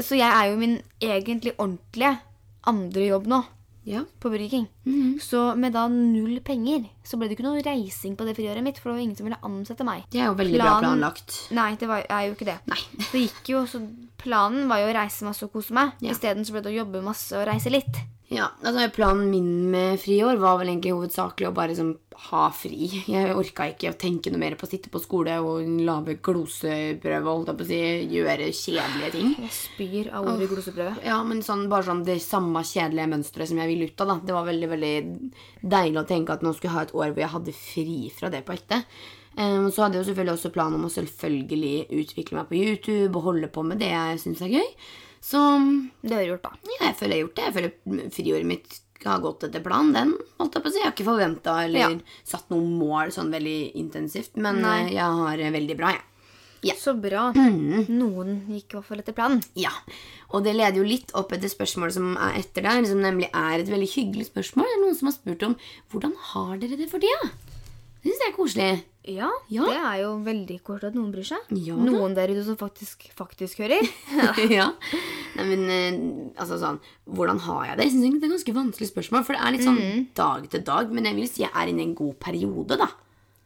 [0.01, 2.19] Så jeg er jo min egentlig ordentlige
[2.65, 3.45] andre jobb nå.
[3.85, 4.05] Ja.
[4.21, 4.67] På Burger King.
[4.85, 5.19] Mhm.
[5.21, 8.79] Så med da null penger så ble det ikke noe reising på det friåret mitt.
[8.79, 10.05] For det var ingen som ville ansette meg.
[10.13, 11.39] Det er jo veldig bra planlagt.
[11.57, 12.59] Nei, det var, er jo ikke det.
[12.71, 12.81] Nei.
[13.13, 13.83] Det gikk jo, så
[14.23, 15.97] Planen var jo å reise masse og kose meg.
[16.01, 16.13] Ja.
[16.15, 17.99] Isteden ble det å jobbe masse og reise litt.
[18.33, 21.93] Ja, altså Planen min med friår var vel egentlig hovedsakelig å bare liksom
[22.31, 22.89] ha fri.
[23.11, 27.29] Jeg orka ikke å tenke noe mer på å sitte på skole og lage gloseprøve
[27.29, 27.81] holdt jeg på å si,
[28.15, 29.33] gjøre kjedelige ting.
[29.43, 30.95] Jeg spyr av ordet gloseprøve.
[31.07, 34.15] Ja, men sånn, bare sånn det samme kjedelige mønsteret som jeg ville ut av.
[34.15, 34.19] da.
[34.29, 34.95] Det var veldig veldig
[35.77, 38.33] deilig å tenke at nå skulle jeg ha et år hvor jeg hadde fri fra
[38.33, 38.83] det på ekte.
[39.33, 43.17] Um, så hadde jeg jo selvfølgelig også planen om å selvfølgelig utvikle meg på YouTube
[43.17, 44.69] og holde på med det jeg syns er gøy.
[45.23, 45.39] Så
[46.03, 46.57] Det har du gjort, da.
[46.67, 47.45] ja, jeg føler jeg har gjort det.
[47.47, 49.93] Jeg føler friåret mitt har gått etter planen.
[49.95, 50.79] Den holdt jeg på å si.
[50.79, 51.91] Jeg har ikke forventa eller Ja.
[52.25, 54.87] satt noen mål sånn veldig intensivt, men Nei.
[54.87, 56.03] eh, jeg har det veldig bra, jeg.
[56.63, 56.75] Ja.
[56.79, 57.33] Så bra.
[57.35, 57.89] Mm.
[57.89, 59.43] Noen gikk i hvert fall etter planen.
[59.59, 59.73] Ja,
[60.31, 63.59] og det leder jo litt opp etter spørsmålet som er etter der, som nemlig er
[63.59, 64.67] et veldig hyggelig spørsmål.
[64.71, 65.57] Det er noen som har spurt om
[65.91, 67.33] hvordan har dere det for tida?
[68.03, 68.71] Det syns jeg er koselig.
[69.07, 69.65] Ja, Ja.
[69.67, 71.39] det er jo veldig koselig at noen bryr seg.
[71.67, 73.83] Ja noen der ute som faktisk, faktisk hører.
[74.59, 74.69] ja.
[75.37, 75.97] Nei, men eh,
[76.39, 77.87] altså sånn Hvordan har jeg det?
[77.89, 80.03] Jeg synes det er ganske vanskelig spørsmål, for det er litt sånn Mm.
[80.19, 80.91] dag til dag.
[80.93, 82.91] Men jeg vil si jeg er inne i en god periode, da.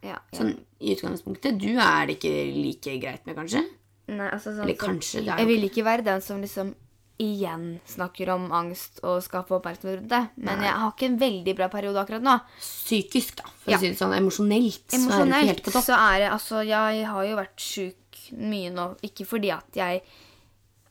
[0.05, 0.17] Ja.
[0.33, 1.57] Sånn i utgangspunktet.
[1.61, 3.63] Du er det ikke like greit med, kanskje?
[4.07, 6.73] Nei, altså, sånn, Eller kanskje er Jeg vil ikke være den som liksom
[7.19, 10.21] igjen snakker om angst og skal få oppmerksomhet rundt det.
[10.37, 12.35] Men jeg har ikke en veldig bra periode akkurat nå.
[12.59, 13.49] Psykisk, da.
[13.63, 13.77] For Ja.
[13.77, 14.13] å si det sånn.
[14.17, 14.85] Emosjonelt.
[14.89, 18.97] så er det Emosjonelt så er det altså Jeg har jo vært sjuk mye nå.
[19.01, 20.01] Ikke fordi at jeg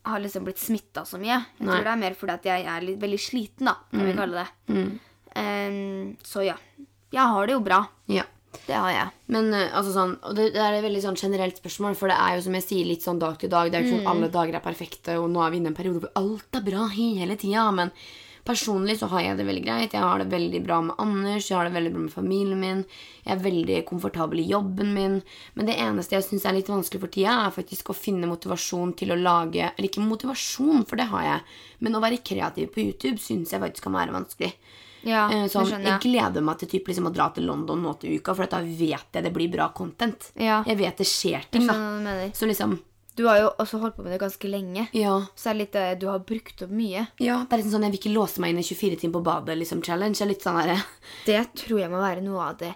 [0.07, 1.45] har liksom blitt smitta så mye.
[1.59, 1.75] Jeg Nei.
[1.75, 4.45] tror det er mer fordi at jeg er litt, veldig sliten, da, kan vi kalle
[4.45, 4.49] det.
[4.75, 5.01] Mm.
[5.37, 6.57] Um, så ja.
[7.13, 7.87] Jeg har det jo bra.
[8.09, 8.25] Ja.
[8.67, 9.15] Det har jeg.
[9.35, 12.19] Men eh, altså sånn, og det, det er et veldig sånn generelt spørsmål, for det
[12.19, 13.71] er jo som jeg sier litt sånn dag til dag.
[13.71, 15.75] Det er jo ikke sånn alle dager er perfekte, og nå er vi inne i
[15.75, 17.67] en periode hvor alt er bra hele tida.
[17.77, 17.93] Men
[18.47, 19.95] personlig så har jeg det veldig greit.
[19.95, 22.83] Jeg har det veldig bra med Anders, jeg har det veldig bra med familien min.
[23.27, 25.21] Jeg er veldig komfortabel i jobben min.
[25.59, 28.95] Men det eneste jeg syns er litt vanskelig for tida, er faktisk å finne motivasjon
[28.99, 32.87] til å lage Eller ikke motivasjon, for det har jeg, men å være kreativ på
[32.87, 34.55] YouTube syns jeg faktisk kan være vanskelig.
[35.05, 36.01] Ja, Eh, det Sånn, jeg jeg.
[36.01, 39.13] gleder meg til typ, liksom, å dra til London nå til uka, for da vet
[39.13, 40.31] jeg det blir bra content.
[40.37, 40.63] Ja.
[40.67, 41.75] Jeg vet det skjer ting, da.
[42.33, 42.81] Så liksom
[43.17, 44.89] Du har jo også holdt på med det ganske lenge.
[44.93, 45.27] Ja.
[45.35, 47.07] Så er det litt det du har brukt opp mye.
[47.19, 49.25] ja det er liksom sånn, Jeg vil ikke låse meg inn i 24 timer på
[49.25, 50.17] badet, liksom, challenge.
[50.17, 50.83] Sånn
[51.25, 52.75] Det tror jeg må være noe av det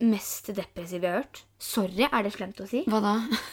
[0.00, 1.40] mest depressive jeg har hørt.
[1.60, 2.78] Sorry, er det slemt å si?
[2.88, 3.10] Hva da?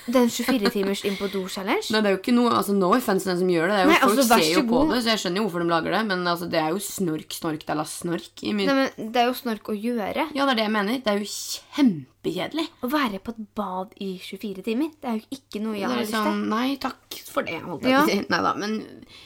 [0.07, 1.89] Den 24 timers inn på do-challenge?
[1.91, 3.75] Nei, det er jo ikke noe, altså No offense den som gjør det.
[3.75, 4.93] det er jo, Nei, folk altså, ser jo på god.
[4.93, 5.99] det, så jeg skjønner jo hvorfor de lager det.
[6.07, 9.21] Men altså, det er jo snork, snork de la snork i min Nei, men Det
[9.21, 10.27] er jo snork å gjøre.
[10.31, 11.01] Ja, det er det jeg mener.
[11.03, 11.27] Det er jo
[11.75, 12.65] kjempekjedelig.
[12.87, 15.97] Å være på et bad i 24 timer, det er jo ikke noe jeg har
[15.99, 16.27] er lyst til.
[16.31, 17.59] sånn, Nei, takk for det.
[17.67, 18.01] holdt jeg Ja.
[18.03, 18.25] på å si.
[18.31, 18.77] Nei da, men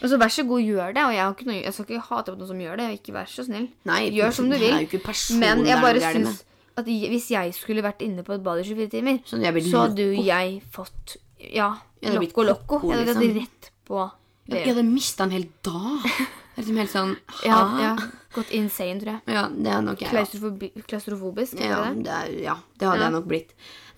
[0.01, 1.03] Altså, Vær så god, gjør det.
[1.05, 2.89] Og jeg, har ikke noe, jeg skal ikke hate på noen som gjør det.
[2.97, 3.69] Ikke vær så snill.
[3.85, 4.79] Nei, gjør som du det er vil.
[4.81, 6.43] jo ikke personen Men jeg er bare syns
[6.81, 10.09] at hvis jeg skulle vært inne på et bad i 24 timer, Sånn, så hadde
[10.11, 11.17] jo jeg fått
[11.53, 11.71] Ja,
[12.03, 12.81] loco loco.
[12.89, 13.21] Jeg hadde liksom.
[13.21, 14.11] gått rett på
[14.51, 16.03] Jeg hadde mista en hel dag.
[16.51, 17.13] Det liksom helt sånn
[17.47, 17.93] Ja, ja.
[18.31, 19.33] Gått insane, tror jeg.
[19.35, 20.11] Ja, det er nok jeg.
[20.13, 20.81] ja.
[20.87, 21.59] Klaustrofobisk.
[21.59, 22.03] Ja, det det?
[22.05, 23.07] det, er, ja, det hadde Ja.
[23.09, 23.49] jeg nok blitt.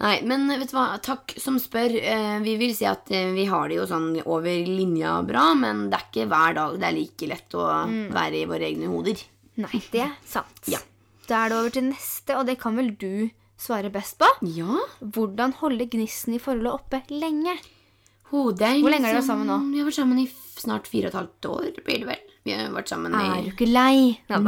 [0.02, 1.94] Nei, men vet du hva, takk som spør.
[2.02, 5.86] Eh, vi vil si at eh, vi har det jo sånn over linja bra, men
[5.92, 8.10] det er ikke hver dag det er like lett å Mm.
[8.16, 9.22] være i våre egne hoder.
[9.62, 10.64] Nei, det er sant.
[10.74, 10.80] Ja.
[11.30, 14.28] Da er det over til neste, og det kan vel du svare best på.
[14.56, 14.82] Ja.
[15.00, 17.56] Hvordan holde gnisten i forholdet oppe lenge?
[18.34, 19.58] Hvor Hvor lenge har dere vært sammen nå?
[19.72, 22.24] Vi har vært sammen i snart fire og et halvt år, blir det vel.
[22.44, 24.18] Vi har vært sammen i Er du ikke lei?
[24.30, 24.40] Nei,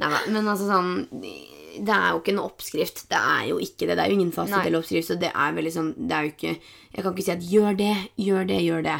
[0.00, 0.20] nei.
[0.30, 3.04] Men altså sånn Det er jo ikke en oppskrift.
[3.08, 3.96] Det er jo ikke det.
[3.96, 5.08] Det er jo ingen fasit eller oppskrift.
[5.12, 7.78] Så det er veldig sånn Det er jo ikke Jeg kan ikke si at gjør
[7.78, 8.98] det, gjør det, gjør det.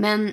[0.00, 0.28] Men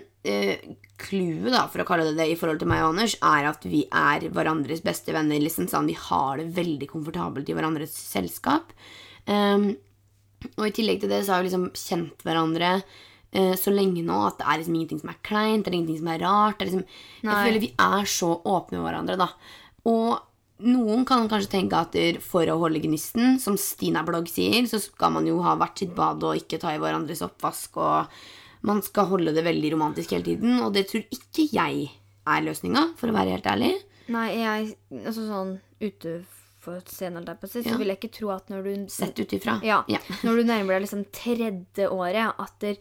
[0.97, 3.65] clouet, da, for å kalle det det, i forhold til meg og Anders, er at
[3.67, 5.41] vi er hverandres beste venner.
[5.41, 8.73] Liksom sånn, Vi har det veldig komfortabelt i hverandres selskap.
[9.25, 9.75] Um,
[10.55, 14.19] og i tillegg til det så har vi liksom kjent hverandre eh, så lenge nå
[14.27, 16.59] at det er liksom ingenting som er kleint, det er ingenting som er rart.
[16.59, 19.29] Det er liksom, jeg føler vi er så åpne med hverandre, da.
[19.89, 24.79] Og noen kan kanskje tenke at for å holde gnisten, som Stina Blogg sier, så
[24.81, 28.17] skal man jo ha hvert sitt bad og ikke ta i hverandres oppvask, og
[28.61, 31.91] man skal holde det veldig romantisk hele tiden, og det tror ikke jeg
[32.27, 33.73] er løsninga, for å være helt ærlig.
[34.09, 36.23] Nei, jeg Altså sånn ute
[36.59, 37.77] for scenen, holdt jeg på å si, så Ja.
[37.77, 39.59] vil jeg ikke tro at når du Sett ut ifra.
[39.63, 39.83] Ja.
[39.87, 39.99] ja.
[40.23, 42.75] Når du nærmer deg liksom tredje året, at der,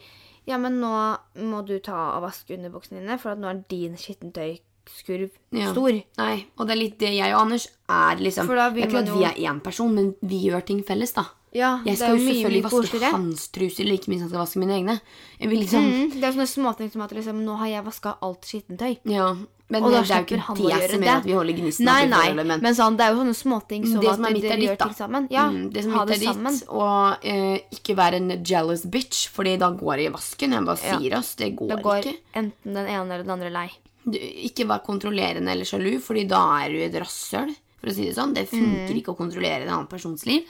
[0.46, 3.96] Ja, men nå må du ta og vaske underbuksene dine, for at nå er din
[3.98, 5.72] skittentøyskurv Ja.
[5.72, 6.02] stor.
[6.18, 9.10] Nei, og det er litt det jeg og Anders er liksom Det er ikke at
[9.10, 11.24] vi er én person, men vi gjør ting felles, da.
[11.56, 13.12] Ja, Jeg det er skal jo selvfølgelig vaske koseligere.
[13.16, 15.00] hans truser like mye som jeg skal vaske mine egne.
[15.40, 18.98] Liksom Mm, det er sånne småting som at liksom, nå har jeg vaska alt skittentøy.
[19.08, 19.28] Ja,
[19.68, 22.04] men Og da det er jo ikke det som gjør at vi holder gnisten Nei,
[22.06, 24.32] nei, forholdet, men, men sånn, det er jo sånne småting som det at som er
[24.36, 24.84] mitt, dere er gjør da.
[24.84, 25.26] ting sammen.
[25.32, 26.52] Ja, Mm, det som ha er det sammen.
[26.60, 30.52] ditt, og eh, ikke være en jealous bitch, Fordi da går det i vasken.
[30.52, 32.16] Jeg bare sier oss, det går, Det går ikke.
[32.34, 33.70] enten den ene eller den andre lei.
[34.06, 38.04] Du, ikke vær kontrollerende eller sjalu, Fordi da er du et rasshøl, for å si
[38.04, 38.34] det sånn.
[38.34, 39.02] Det funker Mm.
[39.02, 40.44] ikke å kontrollere en annen persons liv.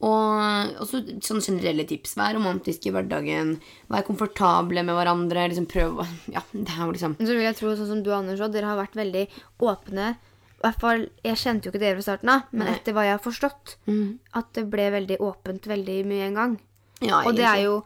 [0.00, 2.14] Og også sånne generelle tips.
[2.16, 3.58] Vær romantisk i hverdagen.
[3.92, 5.44] Vær komfortable med hverandre.
[5.52, 6.00] Liksom prøv
[6.34, 8.70] Ja, det er jo liksom så vil jeg tro, sånn som du Anders òg, dere
[8.72, 9.26] har vært veldig
[9.60, 10.14] åpne.
[10.60, 12.74] I hvert fall, Jeg kjente jo ikke dere fra starten av, men Nei.
[12.76, 14.18] etter hva jeg har forstått, Mm.
[14.36, 16.58] at det ble veldig åpent veldig mye en gang.
[17.00, 17.78] Ja, Og det er jo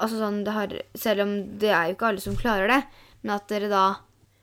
[0.00, 2.82] altså sånn, det har, Selv om det er jo ikke alle som klarer det,
[3.22, 3.96] men at dere da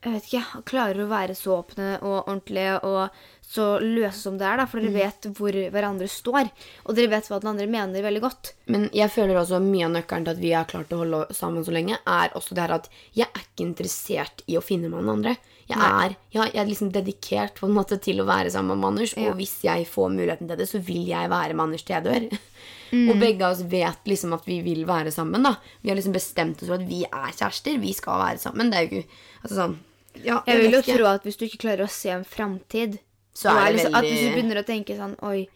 [0.04, 3.10] jeg vet ikke, klarer å være så åpne og ordentlige og
[3.53, 4.87] så løse som det er, da, for Mm.
[4.89, 6.49] dere vet hvor hverandre står.
[6.87, 8.53] Og dere vet hva den andre mener veldig godt.
[8.67, 11.63] Men jeg føler også mye av nøkkelen til at vi har klart å holde sammen
[11.63, 15.03] så lenge, er også det her at jeg er ikke interessert i å finne meg
[15.03, 15.37] noen andre.
[15.69, 18.87] Jeg er, ja, jeg er liksom dedikert på en måte til å være sammen med
[18.89, 19.29] Anders, Ja.
[19.31, 22.03] og hvis jeg får muligheten til det, så vil jeg være med Anders til jeg
[22.09, 22.39] dør.
[22.93, 23.07] Mm.
[23.09, 25.41] Og begge av oss vet liksom at vi vil være sammen.
[25.41, 25.55] da.
[25.81, 27.79] Vi har liksom bestemt oss for at vi er kjærester.
[27.81, 28.69] Vi skal være sammen.
[28.69, 29.07] Det er jo ikke
[29.41, 29.73] altså sånn,
[30.23, 32.99] ja, Jeg vil jo tro at hvis du ikke klarer å se en framtid
[33.34, 35.48] Så er, er det liksom, At hvis du begynner å tenke sånn Oi,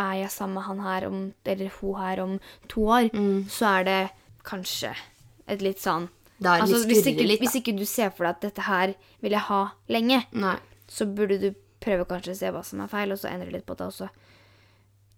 [0.00, 2.34] er jeg sammen med han her om, eller hun her om
[2.72, 3.10] to år?
[3.12, 3.44] Mm.
[3.52, 4.00] Så er det
[4.48, 4.94] kanskje
[5.52, 6.08] et litt sånn
[6.42, 8.64] det er altså, litt hvis, ikke, litt, hvis ikke du ser for deg at dette
[8.66, 9.60] her vil jeg ha
[9.92, 10.56] lenge, Nei.
[10.90, 13.66] så burde du prøve kanskje å se hva som er feil, og så endre litt
[13.66, 14.08] på det også.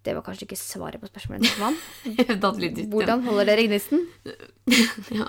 [0.05, 1.49] Det var kanskje ikke svaret på spørsmålet.
[2.93, 4.05] Hvordan holder dere gnisten?
[5.13, 5.27] Ja.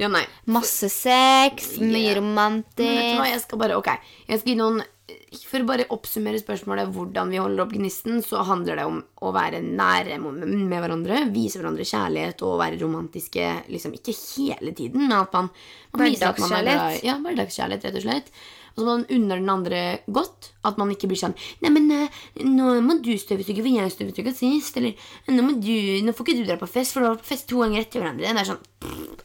[0.00, 0.22] ja, nei.
[0.48, 2.16] Masse sex, mye Yeah.
[2.16, 3.24] Romantisk.
[3.28, 4.80] jeg skal bare, ok jeg skal gi noen,
[5.28, 9.32] For å bare oppsummere spørsmålet hvordan vi holder opp gnisten, så handler det om å
[9.36, 15.18] være nære med hverandre, vise hverandre kjærlighet og være romantiske liksom ikke hele tiden, men
[15.18, 15.50] at man,
[15.92, 17.02] man er Hverdagskjærlighet.
[17.04, 18.32] Ja, hverdagskjærlighet, rett og slett.
[18.78, 20.52] Og så må man unner den andre godt.
[20.68, 24.34] At man ikke blir sånn Nei, men eh, nå må du støvsuge, for jeg støvsuga
[24.36, 24.78] sist.
[24.78, 24.94] Eller
[25.34, 25.74] nå, må du,
[26.06, 28.30] nå får ikke du dra på fest, for du har fest to ganger etter hverandre.
[28.30, 28.62] Det er sånn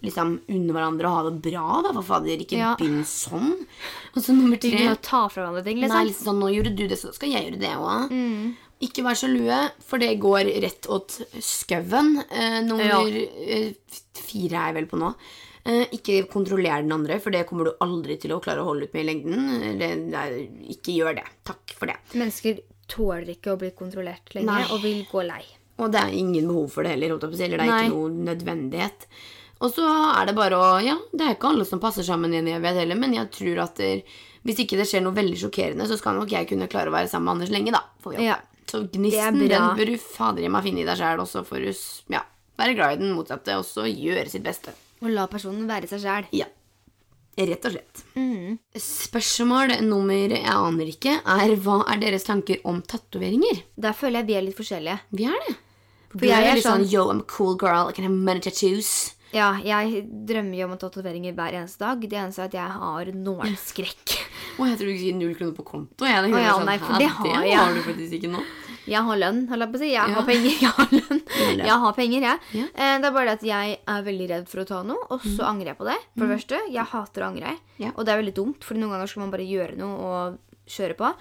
[0.04, 1.94] liksom under hverandre og ha det bra, da.
[2.00, 2.74] For fader, ikke Ja.
[2.80, 3.54] begynn sånn.
[4.16, 6.30] Og så nummer tre Begynne å ta fra hverandre ting, Nei, liksom.
[6.30, 8.14] sånn, nå gjorde du det, så skal jeg gjøre det òg.
[8.14, 8.52] Mm.
[8.84, 12.18] Ikke vær sjalue, for det går rett åt skauen.
[12.28, 13.72] Eh, nummer ja.
[14.20, 15.14] fire er jeg vel på nå.
[15.64, 18.90] Eh, ikke kontroller den andre, for det kommer du aldri til å klare å holde
[18.90, 19.50] ut med i lengden.
[19.70, 20.28] Eller, nei,
[20.76, 21.28] ikke gjør det.
[21.48, 21.96] Takk for det.
[22.18, 22.60] Mennesker
[22.92, 24.66] tåler ikke å bli kontrollert lenger Nei.
[24.74, 25.44] og vil gå lei.
[25.82, 27.80] Og det er ingen behov for det heller, holdt jeg på eller det er Nei.
[27.88, 29.08] ikke noe nødvendighet.
[29.64, 32.42] Og så er det bare å Ja, det er ikke alle som passer sammen i
[32.42, 34.04] en evighet heller, men jeg tror at det,
[34.44, 37.08] hvis ikke det skjer noe veldig sjokkerende, så skal nok jeg kunne klare å være
[37.12, 37.84] sammen med Anders lenge, da.
[38.04, 38.26] Får vi.
[38.28, 38.40] Ja.
[38.70, 41.44] Så er gnisten, den bør du fader i meg finne i deg sjæl, og så
[41.46, 41.72] får du
[42.16, 42.24] ja,
[42.60, 44.74] være glad i den motsatte, og så gjøre sitt beste.
[45.04, 46.28] Og la personen være seg sjæl.
[46.36, 46.48] Ja.
[47.34, 48.04] Rett og slett.
[48.78, 53.64] Spørsmål nummer jeg aner ikke, er hva er deres tanker om tatoveringer?
[53.76, 55.00] Der føler jeg vi er litt forskjellige.
[55.18, 55.56] Vi er det.
[56.14, 57.90] For For er jeg er litt sånn sånn- Yo, I'm a cool girl.
[57.90, 59.14] I can have many tattoos.
[59.34, 62.00] Ja, jeg drømmer jo om tatoveringer hver eneste dag.
[62.02, 64.23] Det eneste er at jeg har nålskrekk.
[64.60, 66.06] Å, jeg tror du sier null kroner på konto.
[66.06, 67.58] Jeg, Å ja, sånn, nei, for det har det jeg.
[67.58, 68.44] har du faktisk ikke nå.
[68.86, 69.90] Jeg har lønn, holdt jeg på å si.
[69.94, 70.14] Jeg Ja.
[70.14, 70.56] har penger.
[70.64, 71.22] Jeg har lønn.
[71.64, 72.40] Jeg har penger, jeg.
[72.60, 72.66] Ja.
[72.76, 75.22] Eh, Det er bare det at jeg er veldig redd for å ta noe, og
[75.24, 75.96] så angrer jeg på det.
[76.18, 77.54] For det første, jeg hater å angre.
[77.80, 77.92] Ja.
[77.96, 80.38] Og det er veldig dumt, for noen ganger skal man bare gjøre noe og
[80.68, 81.14] kjøre på.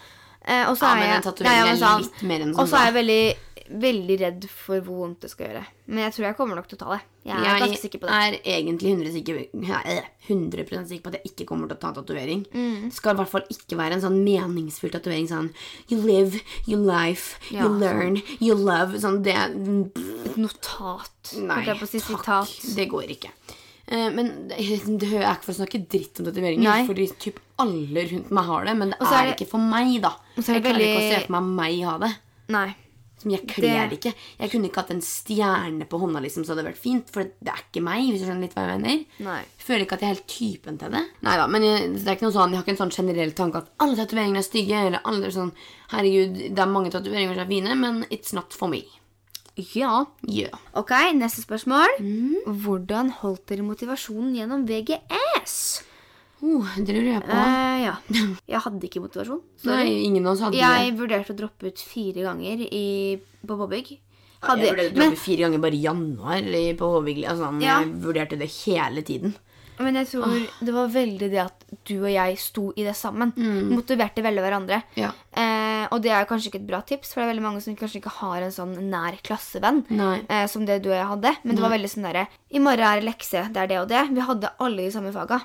[0.44, 2.40] Eh, Og så Ja, er men jeg en tatovering ja, ja, er men litt mer
[2.42, 2.68] enn Og sånn.
[2.72, 3.36] så er jeg veldig,
[3.68, 5.62] veldig redd for hvor vondt det skal gjøre.
[5.86, 7.00] Men jeg tror jeg kommer nok til å ta det.
[7.28, 8.18] Jeg er ganske sikker på det.
[8.18, 9.96] Jeg er egentlig 100, sikker, nei,
[10.26, 12.44] 100 sikker på at jeg ikke kommer til å ta tatovering.
[12.50, 12.88] Mm.
[12.88, 15.28] Det skal i hvert fall ikke være en sånn meningsfull tatovering.
[15.30, 15.50] Sånn
[15.92, 18.98] You live, you life, Ja, you learn, you love.
[19.02, 21.34] Sånn det Et notat.
[21.38, 22.48] Nei, jeg si takk.
[22.48, 22.76] sitat.
[22.76, 23.32] Det går ikke.
[23.92, 28.30] Eh, men det, er ikke for å snakke dritt om tatoveringer, fordi typ alle rundt
[28.32, 28.76] meg har det.
[28.78, 30.14] Men det er, er det- ikke for meg, da.
[30.36, 32.12] Jeg klarer ikke å se for meg meg ha det.
[32.48, 32.68] Nei.
[33.22, 34.12] Som jeg kler det ikke.
[34.40, 37.12] Jeg kunne ikke hatt en stjerne på hånda, liksom, så hadde det vært fint.
[37.14, 39.04] For det er ikke meg, hvis du skjønner litt hva jeg mener.
[39.22, 39.36] Nei.
[39.44, 41.04] Jeg føler ikke at jeg er helt typen til det.
[41.22, 43.62] Neida, men jeg, det er ikke noe sånn, jeg har ikke en sånn generell tanke
[43.62, 44.82] at alle tatoveringer er stygge.
[44.88, 45.54] Eller alle sånn
[45.92, 48.82] Herregud, det er mange tatoveringer som er fine, men it's not for me.
[49.76, 50.06] Ja.
[50.24, 50.56] Yeah.
[50.80, 52.00] Ok, neste spørsmål.
[52.00, 52.58] Mm.
[52.64, 55.58] Hvordan holdt dere motivasjonen gjennom VGS?
[56.42, 57.36] Oh, det lurer jeg på.
[57.38, 57.92] Uh, ja.
[58.50, 59.42] Jeg hadde ikke motivasjon.
[59.68, 60.96] Nei, ingen av oss hadde Jeg det.
[60.98, 62.86] vurderte å droppe ut fire ganger i,
[63.46, 63.92] på påbygg.
[64.42, 66.48] Jeg vurderte å men, droppe fire ganger bare i januar
[66.80, 67.20] på Håvig.
[67.30, 67.76] Altså, Ja.
[67.84, 69.36] Jeg vurderte det hele tiden.
[69.84, 70.32] Men jeg tror
[70.64, 73.32] det var veldig det at du og jeg sto i det sammen.
[73.72, 74.82] Motiverte veldig hverandre.
[74.98, 75.10] Ja.
[75.32, 77.76] Eh, og det er kanskje ikke et bra tips, for det er veldig mange som
[77.76, 79.82] kanskje ikke har en sånn nær klassevenn.
[80.28, 81.34] Eh, som det du og jeg hadde.
[81.42, 83.88] Men det var veldig sånn derre I morgen er det lekse, det er det og
[83.92, 84.02] det.
[84.12, 85.40] Vi hadde alle de samme faga.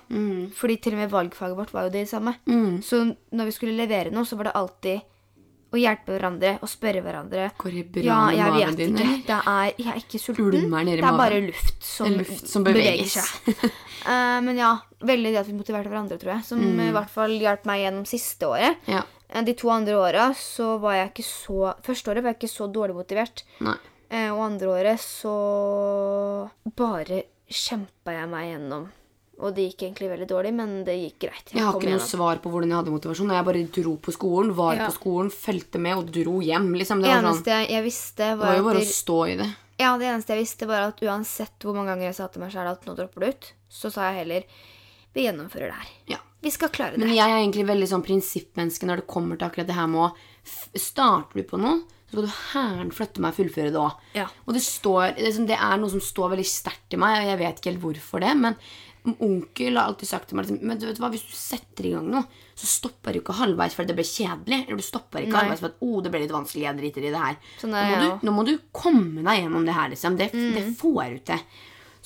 [0.57, 2.35] Fordi til og med valgfaget vårt var jo det samme.
[2.83, 5.05] Så når vi skulle levere noe, så var det alltid
[5.67, 7.49] å hjelpe hverandre og spørre hverandre.
[7.59, 9.17] Går det bra ja, med jeg magen vet din, ikke.
[9.27, 10.71] Det er, jeg er ikke sulten.
[10.87, 13.17] Det er bare luft som, luft som beveges.
[13.17, 13.65] seg.
[14.07, 14.71] uh, men ja,
[15.03, 16.45] veldig det at vi motiverte hverandre, tror jeg.
[16.47, 16.79] Som Mm.
[16.87, 18.77] i hvert fall hjalp meg gjennom siste året.
[18.87, 19.03] Ja.
[19.29, 22.53] Eh, De to andre åra så var jeg ikke så Første året var jeg ikke
[22.55, 23.43] så dårlig motivert.
[23.59, 23.75] Nei.
[24.07, 25.35] Uh, Og andre året så
[26.77, 28.87] bare kjempa jeg meg gjennom.
[29.37, 31.51] Og det gikk egentlig veldig dårlig, men det gikk greit.
[31.53, 33.33] Jeg har ikke noe svar på hvordan jeg hadde motivasjon.
[33.35, 34.87] Jeg bare dro på skolen, var Ja.
[34.89, 36.71] på skolen, fulgte med og dro hjem.
[36.73, 37.03] Liksom.
[37.03, 39.49] Det, var sånn, eneste jeg, visste var, det var jo bare å stå i det.
[39.77, 42.51] Ja, det eneste jeg visste, var at uansett hvor mange ganger jeg sa til meg
[42.55, 44.43] sjøl at nå dropper du ut, så sa jeg heller
[45.13, 45.91] vi gjennomfører det her.
[46.15, 46.17] Ja.
[46.41, 46.99] Vi skal klare det.
[47.01, 50.01] Men jeg er egentlig veldig sånn prinsippmenneske når det kommer til akkurat det her med
[50.07, 50.09] å
[50.77, 53.95] starte Starter du på noe, så skal du hæren flytte meg og fullføre det òg.
[54.15, 54.27] Ja.
[54.47, 57.39] Og det, står, sånn- det er noe som står veldig sterkt i meg, og jeg
[57.41, 58.33] vet ikke helt hvorfor det.
[58.37, 58.55] Men
[59.23, 61.93] onkel har alltid sagt til meg liksom, men du vet hva, hvis du setter i
[61.93, 62.23] gang noe,
[62.57, 64.59] så stopper du ikke halvveis fordi det blir kjedelig.
[64.67, 65.43] Eller du stopper ikke Nei.
[65.45, 67.39] halvveis at oh, det ble litt vanskelig, jeg driter i det her.
[67.61, 68.27] Sånn nå, er må du, også.
[68.27, 70.17] nå må du komme deg gjennom det her, liksom.
[70.19, 71.47] Det, det får du til.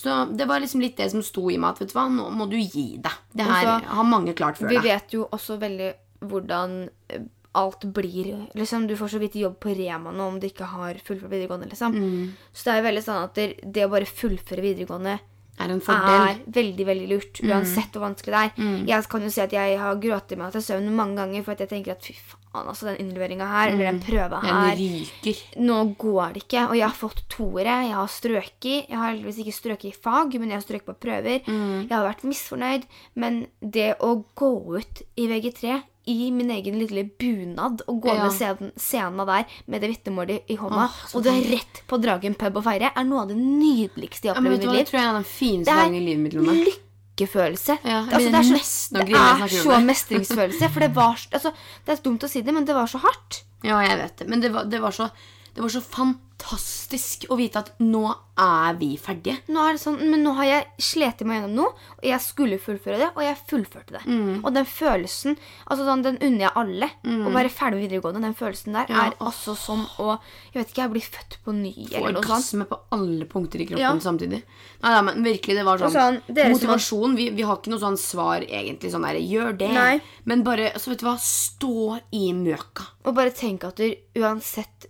[0.02, 2.30] Så det var liksom litt det som sto i meg, at vet du hva, nå
[2.34, 3.20] må du gi deg.
[3.34, 4.82] Det her Og så- har mange klart før Vi da.
[4.82, 5.94] vet jo også veldig
[6.26, 7.22] hvordan eh,
[7.54, 8.48] alt blir.
[8.56, 11.68] Liksom, du får så vidt jobb på Rema nå om du ikke har fullført videregående.
[11.70, 11.94] Liksom.
[11.94, 12.32] Mm.
[12.54, 15.20] Så det er veldig sånn at det, det å bare fullføre videregående
[15.63, 16.28] Er en fordel.
[16.30, 17.50] er veldig veldig lurt, Mm.
[17.52, 18.86] uansett hvor vanskelig det er.
[18.88, 21.60] Jeg kan jo si at jeg har grått meg til søvn mange ganger for at
[21.60, 25.38] jeg tenker at fy faen, altså den innleveringa her, eller den prøva Den her ryker.
[25.62, 26.69] Nå går det ikke.
[26.69, 27.78] Og jeg har fått toere.
[27.88, 28.89] Jeg har strøket.
[28.89, 31.41] Jeg har heldigvis ikke strøket i fag, men jeg har strøket på prøver.
[31.47, 32.84] Jeg har vært misfornøyd.
[33.15, 38.24] Men det å gå ut i VG3 i min egen lille bunad og gå Ja.
[38.24, 42.34] ned scenen, scenen der med det vitnemålet i hånda, Åh, og er rett på Dragen
[42.36, 44.86] pub og feire, er noe av det nydeligste jeg har opplevd i mitt liv.
[44.86, 46.34] Det tror jeg er den fineste dagen i livet mitt.
[46.34, 46.66] Lone.
[46.66, 47.78] lykkefølelse.
[47.86, 50.70] Ja, altså, det er så, det er så mestringsfølelse.
[50.72, 51.52] For det var altså,
[51.86, 53.44] Det er dumt å si det, men det var så hardt.
[53.64, 54.28] Ja, jeg vet det.
[54.28, 55.10] Men det var, det var så
[55.54, 58.06] Det var så fantastisk å vite at nå
[58.42, 59.36] er vi ferdige.
[59.52, 62.58] Nå er det sånn, men nå har jeg slet meg gjennom noe, og jeg skulle
[62.62, 64.02] fullføre det, og jeg fullførte det.
[64.08, 64.40] Mm.
[64.40, 65.36] Og den følelsen,
[65.68, 66.90] altså sånn, den unner jeg alle.
[67.04, 70.16] Å være ferdig med videregående, den følelsen der Ja, er altså som å
[70.54, 72.02] Jeg vet ikke, jeg blir født på ny, Få.
[72.10, 73.92] Orgasme på alle punkter i kroppen Ja.
[74.04, 74.42] samtidig.
[74.82, 76.22] Nei, nei, men virkelig, det var sånn, sånn,
[76.56, 77.16] Motivasjon.
[77.20, 78.92] Vi, vi har ikke noe sånn svar, egentlig.
[78.96, 79.70] Sånn der, gjør det.
[79.76, 80.02] Nei.
[80.26, 82.88] Men bare, altså, vet du hva, stå i møka.
[83.06, 84.88] Og bare tenk at du uansett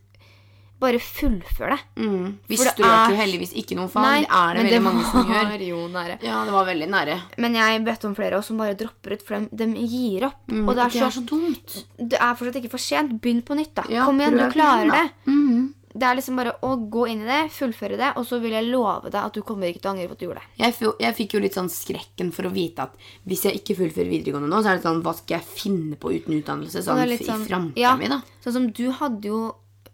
[0.82, 1.80] Bare fullfør det.
[2.02, 2.28] Mm.
[2.50, 4.08] Vi For det jo er- heldigvis ikke noen fag.
[4.08, 5.66] Nei, det er det veldig mange som gjør.
[5.68, 6.16] jo nære.
[6.26, 7.18] Ja, det var veldig nære.
[7.38, 10.42] Men jeg vet om flere også som bare dropper ut, for de, de gir opp.
[10.50, 11.76] Mm, og det er, det er så, så dumt.
[11.98, 13.14] det er fortsatt ikke for sent.
[13.22, 13.86] Begynn på nytt, da.
[13.94, 15.06] Ja, Kom igjen, du klarer det.
[15.28, 15.70] Mm.
[15.92, 18.70] Det er liksom bare å gå inn i det, fullføre det, og så vil jeg
[18.72, 20.52] love deg at du kommer ikke til å angre på at du gjorde det.
[20.62, 22.96] Jeg, jeg fikk jo litt sånn skrekken for å vite at
[23.28, 26.14] hvis jeg ikke fullfører videregående nå, så er det sånn, hva skal jeg finne på
[26.16, 28.22] uten utdannelse sånn, sånn, det i framtida ja, mi, da?
[28.40, 29.42] Sånn som du hadde jo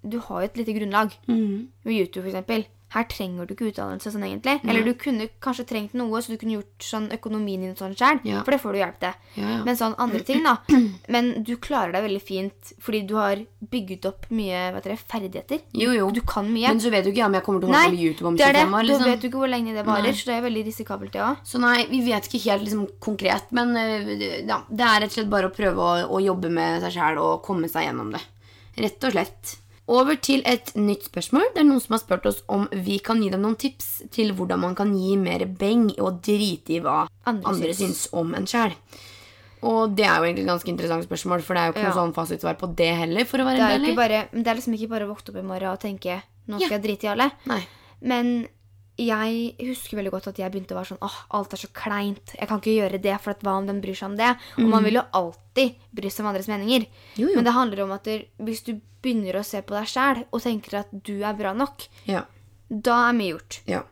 [0.03, 1.67] Du har jo et lite grunnlag Mm.
[1.85, 2.65] med YouTube, eksempel.
[2.89, 4.61] Her trenger du ikke utdannelse sånn egentlig.
[4.63, 8.21] Eller du kunne kanskje trengt noe, så du kunne gjort sånn økonomien din sånn sjøl.
[8.23, 8.43] Ja.
[8.47, 9.13] For det får du hjelp til.
[9.35, 9.63] Ja, ja.
[9.65, 10.53] Men sånn andre ting, da.
[11.09, 15.59] Men du klarer deg veldig fint fordi du har bygget opp mye dere, ferdigheter.
[15.75, 16.07] Jo, jo.
[16.15, 16.69] Du kan mye.
[16.71, 18.37] Men så vet du ikke om jeg kommer til å holde på med YouTube om
[18.39, 18.63] det er det.
[18.63, 18.87] 25 år.
[18.87, 19.11] Da Liksom.
[19.11, 20.11] vet du ikke hvor lenge det varer, Nei.
[20.15, 21.37] så det er veldig risikabelt, det òg.
[21.43, 25.19] Så nei, vi vet ikke helt liksom, konkret, men øh, ja, det er rett og
[25.19, 28.23] slett bare å prøve å, å jobbe med seg sjæl og komme seg gjennom det.
[28.79, 29.57] Rett og slett.
[29.87, 31.53] Over til et nytt spørsmål.
[31.55, 34.33] Det er noen som har spurt oss om vi kan gi dem noen tips til
[34.35, 38.01] hvordan man kan gi mer beng og drite i hva Andre andre, syns.
[38.03, 38.75] syns om en sjæl.
[39.63, 41.93] Og det er jo egentlig et ganske interessant spørsmål, for det er jo ikke Ja.
[41.93, 44.73] noe sånn fasitsvar på det heller, for å være Det er bare, det er liksom
[44.75, 46.77] ikke bare å våkne opp i morgen og tenke nå skal Ja.
[46.77, 47.31] jeg drite i alle.
[47.47, 47.61] Nei.
[48.01, 48.47] Men
[48.97, 52.33] jeg husker veldig godt at jeg begynte å være sånn åh, alt er så kleint.
[52.37, 54.31] Jeg kan ikke gjøre det, for at hva om den bryr seg om det?
[54.57, 56.87] Og man vil jo alltid bry seg om andres meninger.
[57.15, 57.35] Jo, jo.
[57.35, 58.09] Men det handler om at
[58.41, 58.73] hvis du
[59.05, 62.23] begynner å se på deg sjæl og tenker at du er bra nok, Ja.
[62.69, 63.59] da er mye gjort.
[63.69, 63.83] Ja.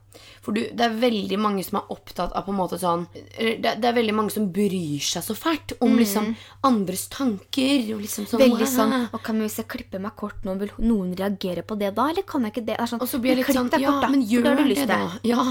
[0.41, 3.57] For du, det er veldig mange som er opptatt av på en måte sånn Det,
[3.81, 7.93] det er veldig mange som bryr seg så fælt om liksom andres tanker.
[7.95, 8.51] Og liksom sånn, Mm.
[8.51, 11.93] Veldig sånn og kan Hvis jeg klipper meg kort nå, vil noen reagere på det
[11.95, 12.09] da?
[12.09, 12.77] Eller kan jeg ikke det?
[12.77, 14.87] det sånn, Og så blir jeg litt sånn Ja, kort, men gjør du lyst det,
[14.87, 15.11] da.
[15.23, 15.45] Ja.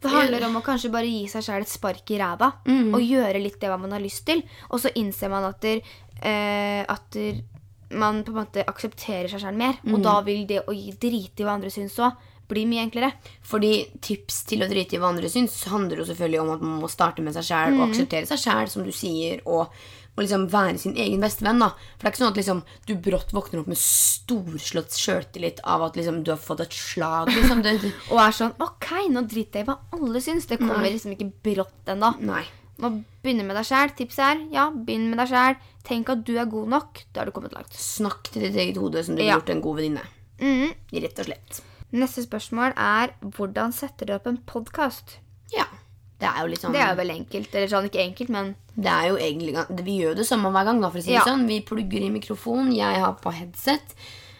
[0.00, 2.94] Det handler om å kanskje bare gi seg sjøl et spark i ræva Mm.
[2.94, 4.42] og gjøre litt det man har lyst til.
[4.70, 5.82] Og så innser man at, der,
[6.22, 7.42] eh, at der,
[7.90, 9.74] man på en måte aksepterer seg sjøl mer.
[9.84, 9.94] Mm.
[9.94, 12.16] Og da vil det å gi drite i hva andre syns òg,
[12.50, 13.12] bli mye enklere.
[13.46, 13.72] Fordi
[14.04, 16.90] tips til å drite i hva andre syns, handler jo selvfølgelig om at man må
[16.92, 17.80] starte med seg sjæl Mm.
[17.80, 19.70] og akseptere seg sjæl, som du sier, og,
[20.16, 21.58] og liksom være sin egen beste venn.
[21.62, 21.70] da.
[21.96, 25.82] For det er ikke sånn at liksom, du brått våkner opp med storslått sjøltillit av
[25.86, 27.28] at liksom, du har fått et slag.
[27.34, 27.62] liksom.
[27.62, 30.46] du, Og er sånn OK, nå driter jeg i hva alle syns.
[30.50, 30.92] Det kommer Nei.
[30.96, 32.14] liksom ikke brått ennå.
[32.80, 32.88] Må
[33.22, 33.90] begynne med deg sjæl.
[33.96, 35.58] Tipset er ja, begynn med deg sjæl.
[35.84, 37.02] Tenk at du er god nok.
[37.12, 37.74] Da har du kommet langt.
[37.76, 39.34] Snakk til ditt eget hode som du Ja.
[39.34, 40.06] har gjort en god venninne.
[40.40, 40.72] Mhm.
[41.04, 41.60] Rett og slett.
[41.92, 45.16] Neste spørsmål er hvordan setter du opp en podkast?
[45.54, 45.64] Ja.
[46.20, 47.54] Det er jo litt sånn Det er jo veldig enkelt.
[47.56, 50.80] Eller sånn ikke enkelt, men Det er jo egentlig Vi gjør det samme hver gang,
[50.84, 51.24] da, for å si Ja.
[51.24, 51.46] det sånn.
[51.48, 53.94] Vi plugger i mikrofon, jeg har på headset.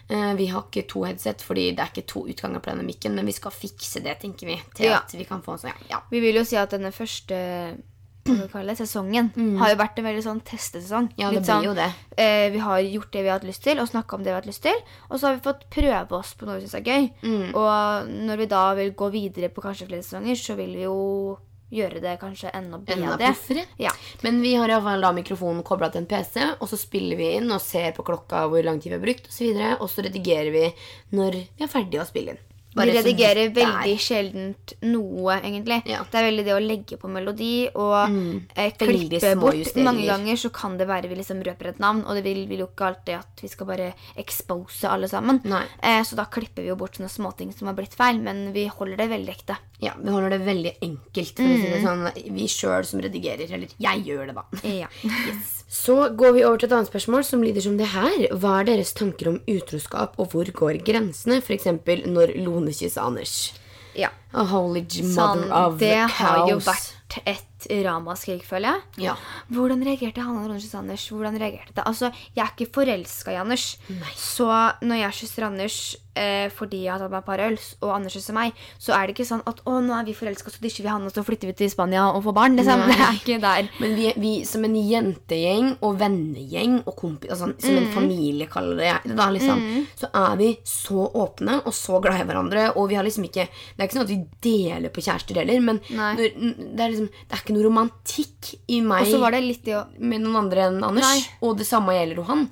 [0.09, 3.15] Eh, vi har ikke to headset, fordi det er ikke to utganger på denne mikken,
[3.15, 4.61] men vi skal fikse det, tenker vi.
[4.75, 4.97] Til Ja.
[4.97, 5.73] at vi kan få sånn, ja.
[5.89, 5.99] ja.
[6.11, 7.77] Vi vil jo si at denne første
[8.23, 11.11] det, sesongen har jo vært en veldig sånn testesesong.
[11.11, 11.19] Mm.
[11.21, 11.89] Ja, det sånn, blir jo det.
[12.21, 14.35] Eh, vi har gjort det vi har hatt lyst til, og snakka om det vi
[14.35, 14.81] har hatt lyst til.
[15.09, 17.07] Og så har vi fått prøve oss på noe vi syns er gøy.
[17.23, 17.47] Mm.
[17.57, 20.99] Og når vi da vil gå videre på kanskje flere sesonger, så vil vi jo
[21.71, 23.15] gjøre det kanskje enda bedre.
[23.15, 23.65] Enda.
[23.79, 23.91] Ja.
[24.25, 27.51] Men vi har iallfall da mikrofonen kobla til en PC, og så spiller vi inn
[27.51, 29.31] og ser på klokka hvor lang tid vi har brukt, osv.
[29.31, 30.65] Og, så videre, og så redigerer vi
[31.15, 32.47] når vi er ferdige å spille inn.
[32.71, 33.53] Vi redigerer er.
[33.55, 35.81] veldig sjeldent noe, egentlig.
[35.89, 36.03] Ja.
[36.07, 37.97] Det er veldig det å legge på melodi og
[38.55, 39.75] eh, klippe bort.
[39.83, 42.63] Mange ganger så kan det være vi liksom røper et navn, og det vil, vil
[42.63, 45.41] jo ikke alltid at vi skal bare expose alle sammen.
[45.51, 48.69] Eh, så da klipper vi jo bort sånne småting som har blitt feil, men vi
[48.71, 49.59] holder det veldig ekte.
[49.81, 51.39] Ja, Vi holder det veldig enkelt.
[51.41, 53.49] Si det sånn, Vi sjøl som redigerer.
[53.49, 54.43] Eller jeg gjør det, da.
[54.69, 54.91] Ja.
[55.71, 58.27] Så går vi over til et annet spørsmål som lyder som det her.
[58.37, 61.39] Hva er deres tanker om utroskap, og hvor går grensene?
[61.41, 61.69] F.eks.
[62.11, 63.53] når Lone kysser Anders.
[63.95, 64.09] ja.
[64.33, 68.81] A holy mother Sånn, of det har jo vært et ramaskrik, føler jeg.
[69.03, 69.15] Ja.
[69.51, 71.09] Hvordan reagerte han og Ronny Anders?
[71.11, 71.83] Hvordan reagerte det?
[71.85, 73.77] Altså, Jeg er ikke forelska i Anders.
[73.89, 74.13] Nei.
[74.15, 74.47] Så
[74.81, 78.13] når jeg kysser Anders eh, fordi jeg har tatt meg et par øl, og Anders
[78.17, 80.85] kysser meg, så er det ikke sånn at å, nå er vi forelska, så dysjer
[80.87, 82.57] vi han, og så flytter vi til Spania og får barn.
[82.59, 82.85] Liksom.
[82.89, 83.69] Det er ikke der.
[83.79, 87.77] Men vi, vi som en jentegjeng og vennegjeng og kompis, altså, som Mm.
[87.81, 89.61] en familie kaller det, jeg, da, liksom,
[89.97, 92.65] så er vi så åpne og så glad i hverandre.
[92.75, 95.61] Og vi har liksom ikke Det er ikke sånn at vi deler på kjærester heller,
[95.61, 99.31] men når, det, er liksom, det er ikke noe romantikk i meg Og så var
[99.35, 101.05] det det å med noen andre enn Anders.
[101.05, 101.19] Nei.
[101.21, 101.47] Mm.
[101.47, 102.43] Og det samme gjelder jo han.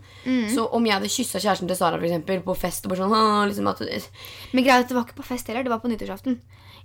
[0.53, 3.15] Så om jeg hadde kyssa kjæresten til Sara for eksempel, på fest og bare sånn
[3.15, 3.81] «Å, liksom at
[4.53, 6.39] Men greia at det var ikke på fest heller, det var på nyttårsaften.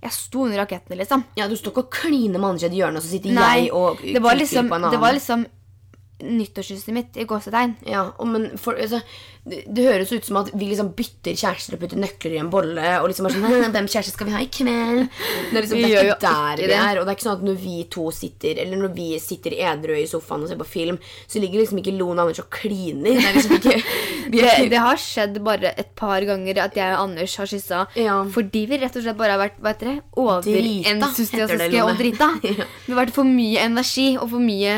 [0.04, 1.24] Jeg sto under rakettene, liksom.
[1.38, 3.72] Ja, du står ikke og kliner med andre i hjørnet, og så sitter Nei, jeg
[3.72, 4.96] og det var liksom, på en annen.
[4.96, 5.46] det var liksom
[6.24, 7.76] nyttårshuset mitt i gåsetegn.
[7.88, 9.00] Ja, og men for, altså,
[9.44, 12.84] det, høres ut som at vi liksom bytter kjærester og putter nøkler i en bolle.
[13.02, 15.02] Og liksom er sånn Hvem kjæreste skal vi ha i kveld?
[15.10, 16.78] Det er, liksom, Vi det er ikke der vi det.
[16.78, 17.00] er.
[17.00, 19.92] Og det er ikke sånn at når vi to sitter Eller når vi sitter edru
[19.98, 20.96] i sofaen og ser på film,
[21.28, 23.20] så ligger liksom ikke Lone og Anders og kliner.
[23.20, 23.76] Det liksom ikke
[24.32, 27.82] vi Det, det har skjedd bare et par ganger at jeg og Anders har kyssa
[28.00, 28.16] Ja.
[28.32, 32.30] fordi vi rett og slett bare har vært hva heter det, overentusiastiske og drita.
[32.44, 32.64] Ja.
[32.86, 34.74] Det har vært for mye energi og for mye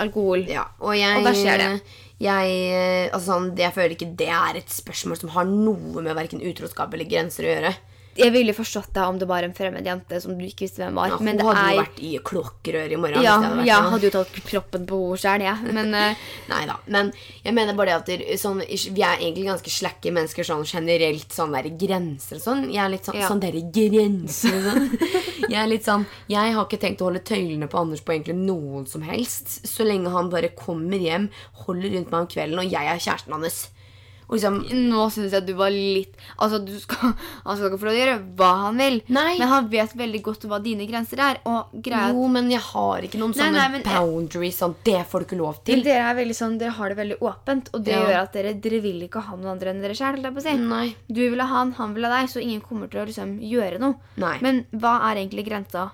[0.00, 0.44] alkohol.
[0.50, 1.70] Ja, og jeg Og da skjer det.
[2.22, 6.16] Jeg, eh, altså sånn, jeg føler ikke det er et spørsmål som har noe med
[6.16, 7.72] verken utroskap eller grenser å gjøre.
[8.18, 10.96] Jeg ville forstått deg om det var en fremmed jente som du ikke visste hvem
[10.98, 11.10] var.
[11.12, 13.22] Ja, men hun det hadde er jo vært i klokkerør i morgen.
[13.24, 15.74] Ja, det hadde jeg hadde jo tatt proppen på henne sjøl, jeg.
[15.76, 16.24] Men uh...
[16.52, 16.76] Nei da.
[16.96, 17.12] Men
[17.44, 21.28] jeg mener bare det at det- sånn, vi er egentlig ganske slakke mennesker sånn generelt.
[21.36, 22.66] Sånn der grenser og sånn.
[22.72, 23.28] Jeg er litt sånn, Ja.
[23.30, 24.90] sånn derre grenser og sånn.
[25.46, 26.02] Jeg er litt sånn
[26.32, 29.60] Jeg har ikke tenkt å holde tøylene på Anders på egentlig noen som helst.
[29.68, 31.28] Så lenge han bare kommer hjem,
[31.66, 33.60] holder rundt meg om kvelden, og jeg er kjæresten hans.
[34.28, 34.56] Liksom
[34.90, 37.12] nå syns jeg du var litt Altså, du skal,
[37.46, 39.36] Han skal ikke få lov til å gjøre hva han vil, Nei.
[39.38, 41.38] men han vet veldig godt hva dine grenser er.
[41.46, 42.10] Og greit.
[42.16, 44.58] Jo, men jeg har ikke noen Nei, sånne nei, men- boundaries.
[44.58, 45.82] Sånn, det får du ikke lov til.
[45.86, 48.02] dere er sånn, dere har det veldig åpent, og det Ja.
[48.06, 50.18] gjør at dere, dere vil ikke ha noen andre enn dere sjøl.
[50.42, 50.96] Si.
[51.12, 53.78] Du vil ha han, han vil ha deg, så ingen kommer til å liksom gjøre
[53.78, 53.94] noe.
[54.42, 55.90] Men hva er egentlig grensa?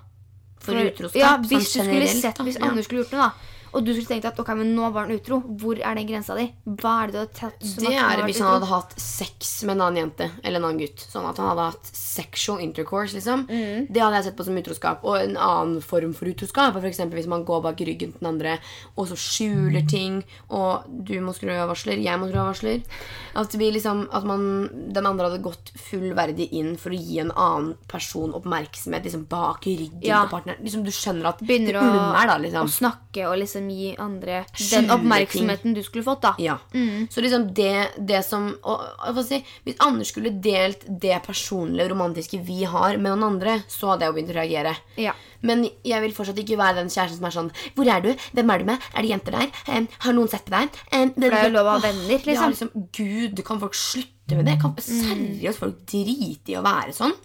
[0.63, 2.55] For utroskap, Ja, sånn Hvis generelt, sett, hvis.
[2.61, 3.31] Anders skulle gjort noe, da,
[3.73, 6.35] og du skulle tenkt at ok, men nå var han utro, hvor er den grensa
[6.37, 6.45] di?
[6.65, 9.63] Hva er det du har tatt som Det at er hvis han hadde hatt sex
[9.65, 11.03] med en annen jente eller en annen gutt.
[11.09, 13.13] Sånn at han hadde hatt sexual intercourse.
[13.17, 13.87] liksom Mm.
[13.91, 15.03] Det hadde jeg sett på som utroskap.
[15.03, 18.29] Og en annen form for utroskap er eksempel hvis man går bak ryggen til den
[18.33, 18.59] andre
[18.97, 20.23] og så skjuler ting.
[20.49, 22.83] Og du må skru av varsler, jeg må skru av varsler.
[23.35, 27.31] At, vi liksom, at man, den andre hadde gått fullverdig inn for å gi en
[27.31, 30.21] annen person oppmerksomhet liksom bak ryggen Ja.
[30.25, 30.61] til partneren.
[30.63, 32.37] Liksom, du skjønner at Begynner det ulmer, da.
[32.37, 36.33] liksom å snakke og liksom gi andre den oppmerksomheten du skulle fått, da.
[36.41, 36.57] Ja.
[37.09, 42.39] Så liksom det, det som og, og, si, Hvis Anders skulle delt det personlige romantiske
[42.43, 44.75] vi har, med noen andre, så hadde jeg jo begynt å reagere.
[45.01, 45.13] Ja.
[45.43, 48.11] Men jeg vil fortsatt ikke være den kjæresten som er sånn Hvor er du?
[48.35, 48.85] Hvem er du med?
[48.93, 49.49] Er det jenter der?
[49.67, 50.79] Um, har noen sett deg?
[50.93, 52.53] Um, det er jo lov å ha Åh, venner, Ja, liksom.
[52.55, 52.87] liksom.
[52.95, 54.57] Gud, kan folk slutte med det?
[54.61, 57.15] Kan seriøst folk drite i å være sånn?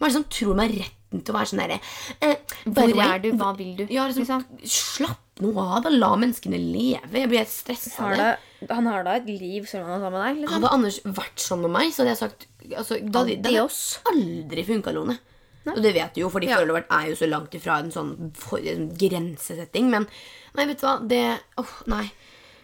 [0.00, 1.80] Hva er det som tror meg retten til å være sånn derre
[2.24, 3.32] eh, Hvor er du?
[3.36, 3.84] Hva vil du?
[3.92, 4.46] Ja, liksom, Liksom.
[4.64, 5.92] Slapp nå av, det.
[5.96, 7.22] la menneskene leve.
[7.22, 8.30] Jeg blir helt stressa av det.
[8.70, 10.40] han har da et liv som han har sammen med deg?
[10.42, 10.54] Liksom.
[10.58, 13.66] Hadde Anders vært sånn med meg, så hadde jeg sagt altså, da, Det hadde
[14.12, 15.18] aldri funka, Lone.
[15.68, 16.56] Og det vet du jo, fordi Ja.
[16.56, 19.90] forholdet vårt er jo så langt ifra en sånn for, en grensesetting.
[19.92, 20.06] Men
[20.56, 21.22] nei, vet du hva, det
[21.60, 22.06] Åh, nei.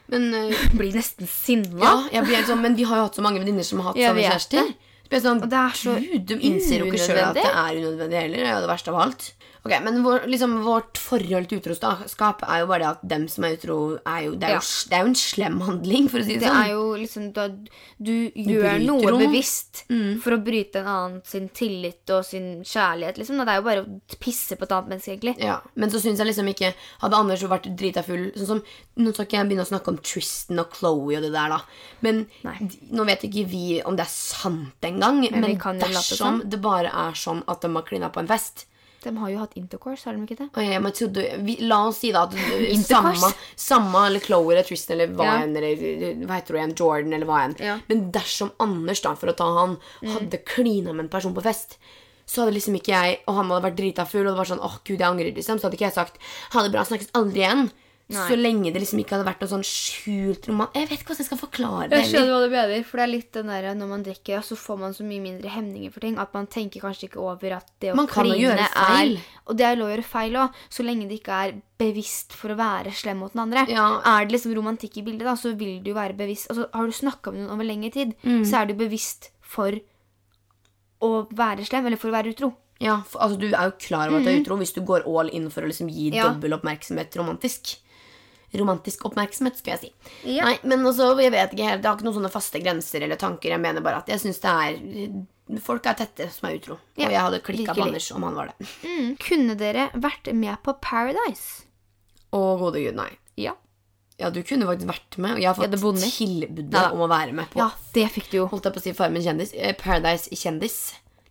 [0.09, 2.09] Men uh, Blir nesten sinna.
[2.13, 4.75] ja, sånn, men vi har jo hatt så mange venninner som har hatt samme kjærester.
[5.21, 8.21] sånn, Og det er så Gud, de innser jo ikke sjøl at det er unødvendig
[8.21, 8.37] heller.
[8.39, 9.33] Det er jo det verste av alt.
[9.67, 13.45] Ok, Men vår, liksom, vårt forhold til utroskap er jo bare det at dem som
[13.49, 14.61] er utro, er jo, det, er Ja.
[14.63, 16.63] jo, det er jo en slem handling, for å si det, Det sånn.
[16.65, 17.49] er jo liksom da
[17.99, 19.85] Du gjør bryter noe bevisst
[20.23, 23.17] for å bryte en annen sin tillit og sin kjærlighet.
[23.19, 23.39] liksom.
[23.43, 25.37] Det er jo bare å pisse på et annet menneske, egentlig.
[25.43, 28.63] Ja, Men så syns jeg liksom ikke Hadde Anders vært drita full sånn som,
[28.99, 31.61] Nå skal ikke jeg begynne å snakke om Tristan og Chloé og det der, da.
[32.03, 32.57] Men Nei.
[32.93, 35.21] nå vet ikke vi om det er sant engang.
[35.31, 36.41] Men, men dersom det, sånn.
[36.51, 38.67] det bare er sånn at de har klina på en fest
[39.05, 40.49] De har jo hatt intercourse, har de ikke det?
[40.65, 42.33] jeg, men trodde, vi, La oss si da at
[42.89, 45.37] samme, samme eller Chloé eller Tristan eller hva Ja.
[45.45, 47.55] enn, eller hva heter hun igjen, Jordan eller hva enn.
[47.63, 47.77] Ja.
[47.91, 51.79] Men dersom Anders, da, for å ta han, hadde klina med en person på fest
[52.27, 54.63] så hadde liksom ikke jeg, og han hadde vært drita full, og det var sånn,
[54.67, 56.17] åh gud, jeg angrer liksom, så hadde ikke jeg sagt,
[56.57, 57.69] ha det bra, snakkes aldri igjen.
[58.09, 58.29] Nei.
[58.31, 60.69] Så lenge det liksom ikke hadde vært noe sånn skjult roman.
[60.79, 61.99] Jeg vet ikke hvordan jeg skal forklare det.
[62.05, 64.55] Jeg skjønner hva du mener, for det er litt den der når man drikker, så
[64.57, 67.67] får man så mye mindre hemninger for ting at man tenker kanskje ikke over at
[67.83, 69.17] det å Man kan gjøre feil.
[69.19, 72.33] er Og det er lov å gjøre feil òg, så lenge det ikke er bevisst
[72.39, 73.67] for å være slem mot den andre.
[73.75, 73.89] Ja.
[74.07, 76.93] Er det liksom romantikk i bildet, da, så vil du være bevisst Altså, Har du
[76.93, 78.45] snakka med noen over lengre tid, Mm.
[78.47, 79.73] så er du bevisst for
[81.03, 82.53] å være slem, eller for å være utro.
[82.79, 85.07] Ja, for, altså Du er jo klar over at du er utro hvis du går
[85.09, 86.29] all in for å liksom gi Ja.
[86.29, 87.79] dobbel oppmerksomhet romantisk.
[88.61, 89.91] Romantisk oppmerksomhet, skal jeg si.
[90.37, 90.45] Ja.
[90.49, 93.21] Nei, men også, jeg vet ikke helt, det har ikke noen sånne faste grenser eller
[93.21, 93.53] tanker.
[93.55, 95.25] Jeg mener bare at jeg synes det er
[95.63, 96.75] Folk er tette som er utro.
[96.99, 97.85] Ja, Og jeg hadde klikka på.
[97.87, 98.67] Anders om han var det.
[98.83, 99.13] Mm.
[99.23, 101.63] Kunne dere vært med på Paradise?
[102.35, 103.13] Å, gode gud, nei.
[103.39, 103.53] Ja.
[104.19, 105.37] Ja, du kunne faktisk vært med.
[105.37, 106.91] Og jeg har fått jeg tilbudet Neida.
[106.97, 108.47] om å være med på Ja, det fikk du jo.
[108.51, 109.53] Holdt jeg på å si Farmen kjendis.
[109.55, 110.79] eh, Paradise kjendis.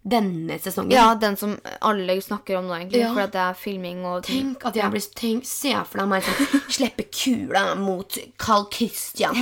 [0.05, 0.93] Denne sesongen.
[0.93, 3.01] Ja, den som alle snakker om nå, egentlig.
[3.01, 3.09] Ja.
[3.15, 6.61] For det er filming og Tenk at jeg blir tenk, Se for deg meg sånn
[6.77, 9.39] Slippe kula mot Carl Christian.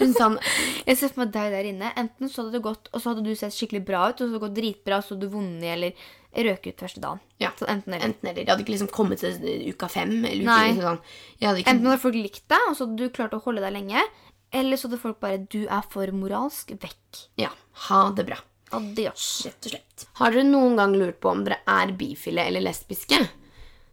[0.00, 0.38] Hun sånn
[0.86, 1.92] Jeg ser for meg deg der inne.
[2.00, 4.30] Enten så hadde det gått, og så hadde du sett skikkelig bra ut, og så
[4.30, 6.08] hadde det gått dritbra, og så hadde du vunnet, eller
[6.48, 7.20] røket ut første dagen.
[7.42, 7.52] Ja.
[7.60, 8.08] Så enten eller.
[8.08, 8.42] Enten eller.
[8.42, 10.16] Jeg hadde ikke liksom kommet til uka fem.
[10.24, 10.64] Eller uke, Nei.
[10.70, 11.04] liksom sånn.
[11.44, 13.76] Hadde ikke Enten hadde folk likt deg, og så hadde du klart å holde deg
[13.76, 14.08] lenge,
[14.56, 16.72] eller så hadde folk bare Du er for moralsk.
[16.80, 17.26] Vekk.
[17.40, 17.52] Ja.
[17.88, 18.40] Ha det bra.
[18.72, 19.42] Adios.
[19.46, 20.06] Rett og slett.
[20.14, 23.20] Har dere noen gang lurt på om dere er bifile eller lesbiske?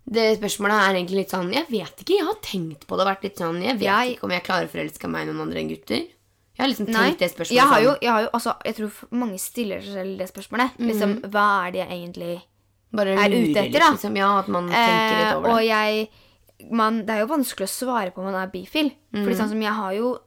[0.03, 2.17] Det spørsmålet er egentlig litt sånn Jeg vet ikke.
[2.17, 4.43] Jeg har tenkt på det og vært litt sånn Jeg vet Jeg- ikke om jeg
[4.43, 5.95] klarer å forelske meg i noen andre enn gutter.
[6.53, 7.05] Jeg har liksom Nei.
[7.11, 8.01] tenkt det spørsmålet Jeg har jo, sånn.
[8.01, 10.71] jeg har jo altså, jeg tror mange stiller seg selv det spørsmålet.
[10.77, 12.41] Liksom, hva er det jeg egentlig
[12.93, 13.91] Bare er ute etter, da.
[13.91, 14.15] liksom.
[14.17, 15.67] Ja, at man tenker litt Eh, over og det.
[15.67, 16.09] jeg
[16.71, 18.91] man, Det er jo vanskelig å svare på om man er bifil.
[19.13, 19.23] Mm.
[19.25, 20.19] Fordi sånn som jeg har jo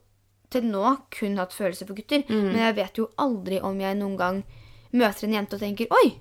[0.50, 2.22] til nå kun hatt følelser for gutter.
[2.28, 2.44] Mm.
[2.52, 4.42] Men jeg vet jo aldri om jeg noen gang
[4.96, 6.12] møter en jente og tenker Oi!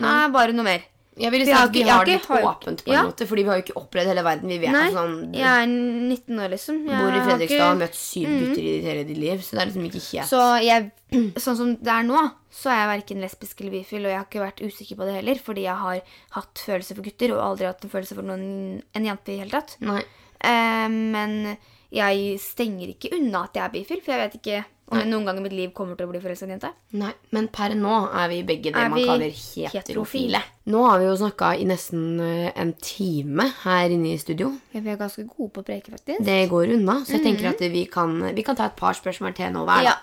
[0.00, 0.82] Her er bare noe mer.
[1.14, 3.02] Jeg ville Vi si har at vi har det litt åpent på en Ja.
[3.06, 4.48] måte, fordi vi har jo ikke opplevd hele verden.
[4.50, 6.80] Vi vet Nei, sånn jeg er 19 år, liksom.
[6.88, 9.60] Jeg Bor i Fredrikstad, og har møtt syv gutter i hele ditt liv, så det
[9.62, 10.90] er liksom ikke helt Så jeg,
[11.38, 12.18] sånn som det er nå,
[12.50, 15.14] så er jeg verken lesbisk eller bifil, og jeg har ikke vært usikker på det
[15.20, 16.00] heller, fordi jeg har
[16.34, 19.54] hatt følelser for gutter, og aldri hatt en følelse for noen, en jente i hele
[19.54, 19.76] tatt.
[19.86, 20.02] Nei.
[20.42, 21.56] Eh, men
[21.94, 25.24] jeg stenger ikke unna at jeg er bifil, for jeg vet ikke om jeg noen
[25.24, 26.70] gang i mitt liv kommer til å bli forelska i en jente.
[27.00, 30.42] Nei, men per nå er vi begge det Er man kaller heterofile.
[30.68, 34.50] Nå har vi jo snakka i nesten eh, en time her inne i studio.
[34.74, 36.20] Ja, vi er ganske gode på å preke, faktisk.
[36.26, 39.36] Det går unna, så jeg tenker at vi kan, vi kan ta et par spørsmål
[39.38, 39.88] til nå hver.
[39.88, 39.96] Ja.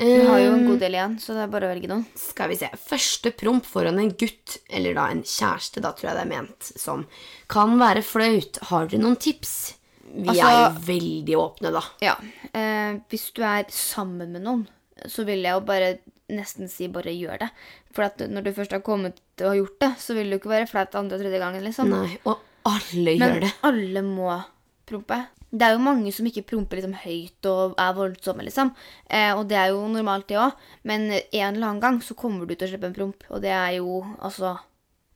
[0.00, 2.06] Vi har jo en Eh, god del igjen, så det er bare å velge noen.
[2.16, 2.70] Skal vi se.
[2.88, 6.70] Første promp foran en gutt, eller da en kjæreste, da tror jeg det er ment
[6.80, 7.04] som,
[7.52, 8.62] kan være flaut.
[8.70, 9.74] Har dere noen tips?
[10.12, 11.82] Vi Altså- er jo veldig åpne, da.
[12.02, 12.16] Ja.
[12.52, 14.66] Eh, hvis du er sammen med noen,
[15.06, 15.98] så vil jeg jo bare
[16.30, 17.50] nesten si bare gjør det.
[17.92, 20.38] For at når du først har kommet og har gjort det, så vil det jo
[20.42, 21.88] ikke være flaut andre og tredje gangen, liksom.
[21.90, 23.52] Nei, og alle Men gjør det.
[23.62, 24.44] alle må
[24.86, 25.26] prompe.
[25.52, 28.72] Det er jo mange som ikke promper liksom høyt og er voldsomme, liksom.
[29.10, 30.52] Eh, og det er jo normalt, det òg.
[30.84, 33.50] Men en eller annen gang så kommer du til å slippe en promp, og det
[33.50, 34.58] er jo altså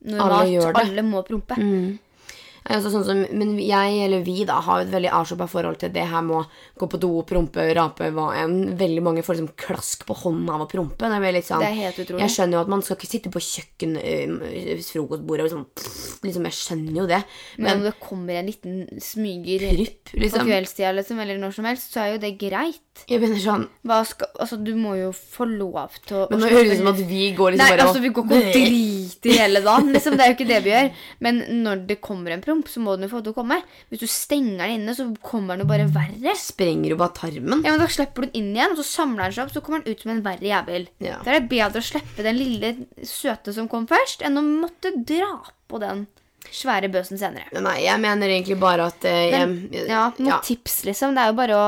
[0.03, 0.41] normalt.
[0.41, 0.83] Alle gjør det.
[0.89, 1.55] Alle må prompe.
[1.57, 1.63] Ja,
[2.65, 6.07] Altså, sånn som, men jeg, eller vi, da, har et veldig avslappa forhold til det
[6.09, 8.55] her med å gå på do, prompe, rape, hva enn.
[8.79, 10.97] Veldig mange får liksom klask på hånden av å prompe.
[11.05, 12.23] Det er, sånn, Det er helt utrolig.
[12.23, 13.93] Jeg skjønner jo at man skal ikke sitte på kjøkken,
[14.87, 15.67] frokostbordet og sånn
[16.25, 17.21] liksom, Jeg skjønner jo det.
[17.59, 20.49] Men Men når det kommer en liten smyger prypp, på liksom.
[20.49, 22.84] kveldstida liksom, eller når som helst, så er jo det greit.
[23.05, 23.65] Jeg mener sånn
[24.07, 26.89] skal, altså, du må jo få lov til å Men nå høres det ut som
[26.89, 29.91] at vi går liksom Nei, bare altså Vi går ikke og driter hele dagen.
[29.93, 30.89] Liksom, det er jo ikke det vi gjør.
[31.27, 33.59] Men når det kommer en promp, så må den jo få til å komme.
[33.91, 36.35] Hvis du stenger den inne, så kommer den jo bare verre.
[36.39, 37.61] Sprenger jo bare tarmen.
[37.61, 39.63] Ja, men Da slipper du den inn igjen, og så samler den seg opp, så
[39.65, 40.89] kommer den ut som en verre jævel.
[41.03, 41.21] Ja.
[41.21, 42.75] Da er det bedre å slippe den lille
[43.05, 45.33] søte som kom først, enn å måtte dra
[45.69, 46.07] på den
[46.53, 47.49] svære bøsen senere.
[47.63, 51.15] Nei, jeg mener egentlig bare at eh, jeg, ja, noen ja, tips, liksom.
[51.15, 51.65] Det er jo bare å,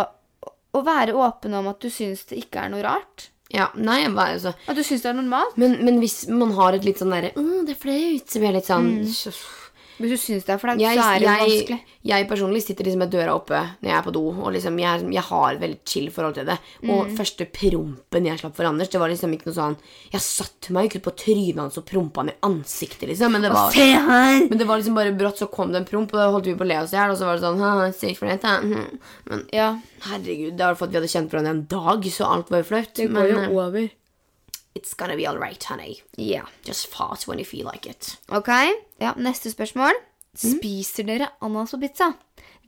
[0.74, 3.30] å være åpen om at du syns det ikke er noe rart.
[3.54, 5.58] ja, nei, altså, At du syns det er normalt.
[5.58, 8.52] men, men hvis man har et litt sånn derre «Åh, Det er flaut, så blir
[8.52, 9.34] jeg litt sånn så-
[9.98, 11.80] Hvis du syns det er flaut, så er det jeg, vanskelig.
[12.06, 15.08] jeg personlig sitter liksom med døra oppe når jeg er på do, og liksom jeg,
[15.18, 16.58] jeg har et veldig chill forhold til det.
[16.86, 17.16] Og Mm.
[17.18, 19.78] første prompen jeg slapp for Anders, det var liksom ikke noe sånn
[20.14, 23.32] Jeg satte meg ikke ut på trynet hans og prompa han i ansiktet, liksom.
[23.32, 24.48] Men det var, Se her!
[24.50, 26.56] men det var liksom bare brått, så kom det en promp, og da holdt vi
[26.56, 28.62] på å le oss i hjel, og så var det sånn «Haha, Sykt da.
[28.62, 29.00] Mhm».
[29.30, 32.50] Men Ja, herregud, det var for at vi hadde kjent hverandre en dag, så alt
[32.52, 32.94] var jo flaut.
[32.94, 33.90] det Men går jo eh, over.
[34.78, 35.98] It's gonna be all right, honey.
[36.18, 36.46] Yeah.
[36.64, 38.14] Just fart when you feel like it.
[38.30, 38.52] Ok,
[39.02, 39.98] ja, neste spørsmål.
[40.38, 42.12] Spiser dere ananas på pizza?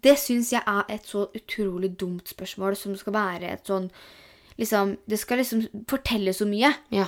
[0.01, 3.89] Det syns jeg er et så utrolig dumt spørsmål som skal være et sånn
[4.57, 6.71] liksom, Det skal liksom fortelle så mye.
[6.95, 7.05] Ja.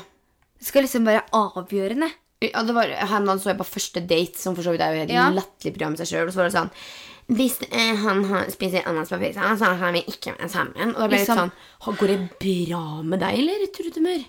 [0.60, 2.12] Det skal liksom være avgjørende.
[2.42, 5.04] Ja, det var, Her så jeg på første date, som for så vidt er jo
[5.04, 5.30] et Ja.
[5.30, 6.28] latterlig program i seg sjøl.
[6.28, 6.72] Og så var det sånn
[7.32, 10.96] Hvis eh, han har, spiser ananas på pizza, så kan vi ikke være sammen.
[10.96, 11.52] Og da ble det litt Liksom-
[11.86, 14.26] sånn Går det bra med deg, eller?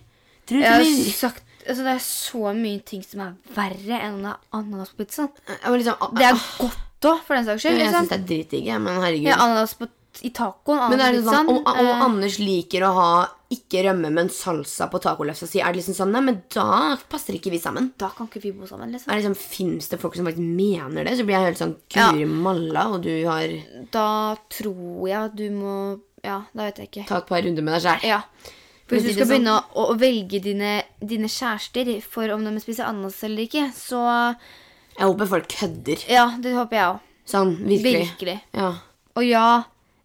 [0.53, 0.85] Trutemør?
[0.85, 5.03] Jeg har sagt, altså, det er så mye ting som er verre enn ananas på
[5.03, 5.29] pizza.
[5.49, 7.83] Liksom, ah, Det er ah, godt òg, for den saks skyld.
[7.83, 9.31] Jeg syns det er dritdigg, men herregud.
[9.33, 9.89] Ja, ananas på,
[10.21, 13.13] i tacoen, men er det sånn, om, om eh, Anders liker å ha
[13.53, 17.37] ikke rømme, men salsa på tacolefsa si, er det liksom sånn Nei, men da passer
[17.37, 17.91] ikke vi sammen.
[18.01, 19.11] da kan ikke vi bo sammen, liksom.
[19.11, 21.17] Er det liksom, Fins det folk som faktisk mener det?
[21.19, 21.77] Så blir jeg helt sånn.
[21.93, 23.53] Guri malla, og du har
[23.93, 24.09] Da
[24.53, 25.77] tror jeg du må
[26.25, 27.07] Ja, da vet jeg ikke.
[27.11, 28.05] Ta et par runder med deg sjæl.
[28.13, 28.23] Ja.
[28.93, 33.19] Hvis du skal begynne å, å velge dine, dine kjærester for om de spiser ananas
[33.25, 34.03] eller ikke, så
[34.99, 36.05] Jeg håper folk kødder.
[36.13, 36.99] Ja, det håper jeg òg.
[37.33, 38.03] Sånn, virkelig.
[38.11, 38.39] Virkelig.
[38.59, 38.73] Ja,
[39.17, 39.47] Og ja,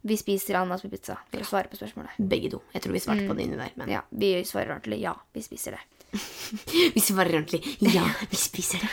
[0.07, 1.17] vi spiser ananas på pizza.
[1.33, 2.15] For å svare på spørsmålet.
[2.17, 2.61] begge to.
[2.73, 3.71] Jeg tror vi svarte på det inni der.
[3.75, 5.83] Men Ja, vi svarer ordentlig ja, vi spiser det.
[6.95, 7.59] Vi svarer ordentlig.
[7.93, 8.89] Ja, vi spiser det.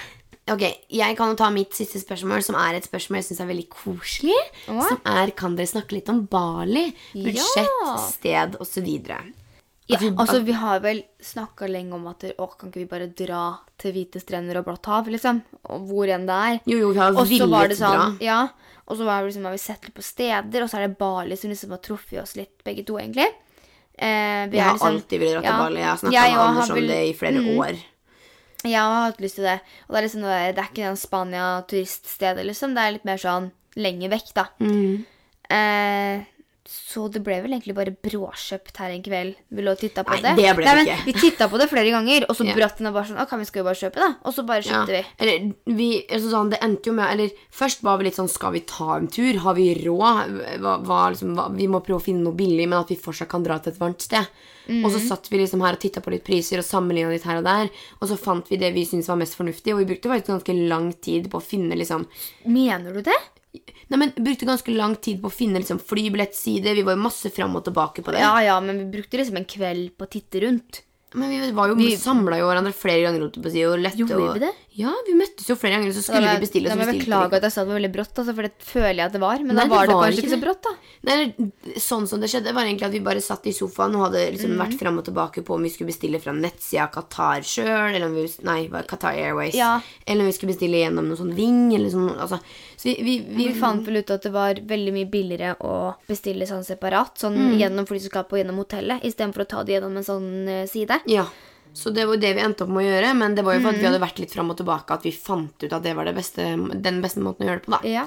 [0.51, 3.47] Ok, Jeg kan jo ta mitt siste spørsmål, som er et spørsmål jeg syns er
[3.53, 4.35] veldig koselig.
[4.69, 4.81] Å?
[4.89, 6.89] Som er Kan dere snakke litt om Bali?
[7.15, 7.95] Budsjett, Ja.
[8.11, 8.91] sted osv.
[9.87, 13.59] Ja, altså Vi har vel snakka lenge om at å, kan ikke vi bare dra
[13.77, 15.43] til hvite strender og blått hav, liksom?
[15.69, 16.61] Og hvor enn det er.
[16.65, 18.25] Jo, jo, vi har Og så var villet det sånn, dra.
[18.25, 18.39] ja,
[18.89, 20.97] og så var det liksom, har vi sett litt på steder, og så er det
[20.99, 23.29] Bali som liksom har truffet oss litt, begge to, egentlig.
[23.99, 25.77] Eh, vi Jeg har liksom- alltid villet dra til ja, Bali.
[25.81, 27.59] Jeg har snakka med Anders har om det i flere Mm.
[27.59, 27.85] år.
[28.65, 29.61] Jeg har hatt lyst til det.
[29.89, 32.75] Og det er liksom det er ikke den Spania-turiststedet, liksom.
[32.75, 34.45] Det er litt mer sånn lenger vekk, da.
[34.61, 35.05] Mm.
[35.51, 36.25] Eh,
[36.65, 39.35] så det ble vel egentlig bare bråkjøpt her en kveld.
[39.53, 40.31] Vi lå og titta på Nei, det.
[40.41, 41.05] det ble det men ikke.
[41.05, 42.55] Vi titta på det flere ganger, og så Ja.
[42.57, 44.09] bratt den bare sånn Ok, vi skal jo bare kjøpe, da.
[44.25, 44.73] Og så bare Ja.
[44.73, 45.05] kjøpte vi.
[45.21, 48.53] Eller, vi, altså sånn, det endte jo med Eller først var vi litt sånn Skal
[48.53, 49.37] vi ta en tur?
[49.45, 50.59] Har vi råd?
[50.61, 53.29] Hva, hva, liksom, hva, vi må prøve å finne noe billig, men at vi fortsatt
[53.29, 54.27] kan dra til et varmt sted.
[54.67, 57.37] Og så satt vi liksom her og titta på litt priser og sammenligna litt her
[57.37, 57.69] og der.
[58.01, 60.69] Og så fant vi det vi syntes var mest fornuftig, og vi brukte faktisk ganske
[60.69, 62.07] lang tid på å finne liksom
[62.47, 63.13] Mener du det?
[63.89, 66.75] Nei, men brukte ganske lang tid på å finne liksom flybillettssider.
[66.75, 68.25] Vi var jo masse fram og tilbake på det.
[68.25, 70.83] Ja ja, men vi brukte liksom en kveld på å titte rundt.
[71.15, 73.21] Men vi var jo vi samla jo hverandre flere ganger.
[73.23, 74.53] holdt på å si, og lette Gjorde og- vi det?
[74.75, 76.67] Ja, vi møttes jo flere ganger, så skulle vi bestille.
[76.67, 78.97] Da må jeg beklage at jeg sa det var veldig brått, altså, for det føler
[78.99, 79.39] jeg at det var.
[79.39, 80.39] Men Nei, da var det det, kanskje ikke det.
[80.41, 80.73] så brått, da.
[81.07, 84.25] Nei, sånn som det skjedde, var egentlig at vi bare satt i sofaen og hadde
[84.35, 88.07] liksom vært fram og tilbake på om vi skulle bestille fra nettsida Qatar sjøl, eller
[88.07, 89.55] om vi Nei, var Qatar Airways.
[89.55, 89.81] Ja.
[90.09, 92.11] Eller om vi skulle bestille gjennom noen sånn Ving, eller sånn.
[92.19, 92.41] Altså,
[92.85, 95.95] så vi, vi, vi, Vi fant vel ut at det var veldig mye billigere å
[96.07, 97.55] bestille sånn separat, sånn Mm.
[97.63, 101.01] gjennom flyselskapet og gjennom hotellet, istedenfor å ta det gjennom en sånn eh, side.
[101.09, 101.25] Ja.
[101.73, 103.69] Så det var det vi endte opp med å gjøre, men det var jo for
[103.73, 103.81] at Mm.
[103.81, 106.15] vi hadde vært litt fram og tilbake at vi fant ut at det var det
[106.15, 106.45] beste,
[106.83, 107.81] den beste måten å gjøre det på, da.
[107.89, 108.05] Ja.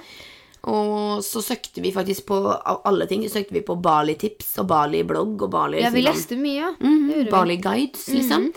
[0.67, 3.21] Og så søkte vi faktisk på av alle ting.
[3.29, 6.55] Søkte vi på Bali-tips og Bali-blogg og Bali ja, vi leste mye.
[6.59, 6.71] Ja.
[6.81, 7.31] Mm, gjorde.
[7.31, 8.49] Bali Guides, liksom.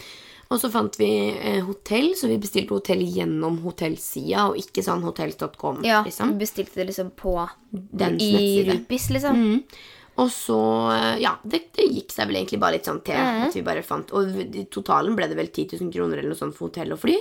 [0.50, 5.04] Og så fant vi eh, hotell, så vi bestilte hotell gjennom hotellsida, og ikke sånn
[5.06, 5.84] hotell.com.
[5.86, 6.32] Ja, liksom.
[6.34, 7.36] vi bestilte det liksom på
[7.70, 8.74] Dens i nettside.
[8.80, 9.38] Rupis, liksom.
[9.38, 10.00] Mm.
[10.20, 10.58] Og så,
[10.96, 13.44] eh, ja, det, det gikk seg vel egentlig bare litt sånn til mm.
[13.46, 16.40] at vi bare fant Og i totalen ble det vel 10 000 kroner eller noe
[16.40, 17.14] sånt for hotell og fly.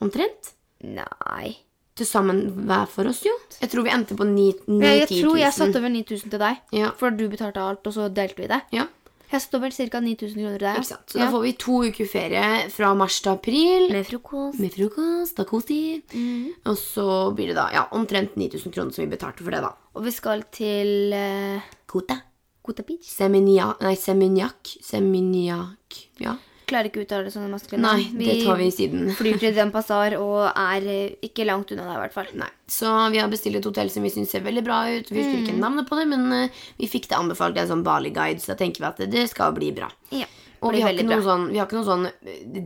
[0.00, 0.54] Omtrent.
[0.88, 1.52] Nei.
[2.00, 3.34] Til sammen hver for oss, jo.
[3.60, 4.80] Jeg tror vi endte på 9000.
[4.80, 5.20] Jeg, 10 jeg 000.
[5.26, 6.94] tror jeg satte over 9000 til deg, Ja.
[6.96, 8.62] for du betalte alt, og så delte vi det.
[8.72, 8.88] Ja.
[9.30, 10.00] Jeg står vel ca.
[10.02, 10.80] 9000 kroner der.
[10.80, 11.06] Ikke sant?
[11.12, 11.26] Så ja.
[11.26, 13.86] da får vi to uker ferie fra mars til april.
[13.94, 14.58] Med frokost.
[14.62, 16.02] Med frokost og kostid.
[16.14, 16.66] mm.
[16.70, 17.06] Og så
[17.36, 19.72] blir det da ja, omtrent 9000 kroner som vi betalte for det, da.
[19.94, 22.18] Og vi skal til uh, Kota.
[22.66, 23.06] Kota Beach.
[23.08, 24.74] Semenia, nei, Seminyak.
[24.84, 26.00] Seminyak.
[26.20, 26.36] Ja.
[26.70, 27.82] Klarer ikke å uttale det sånn maskulin.
[27.82, 29.08] Nei, det tar vi siden.
[29.18, 32.28] flyr til Den Pasar og er eh, ikke langt unna der, i hvert fall.
[32.38, 32.50] Nei.
[32.70, 35.10] Så vi har bestilt et hotell som vi syns ser veldig bra ut.
[35.10, 35.46] Vi husker mm.
[35.46, 38.52] ikke navnet på det, men eh, vi fikk det anbefalt i en sånn Bali-guide, så
[38.52, 39.90] da tenker vi at det, skal bli bra.
[40.14, 40.28] Ja,
[40.60, 40.94] Og vi har,
[41.24, 42.06] sånn, vi har ikke noe sånn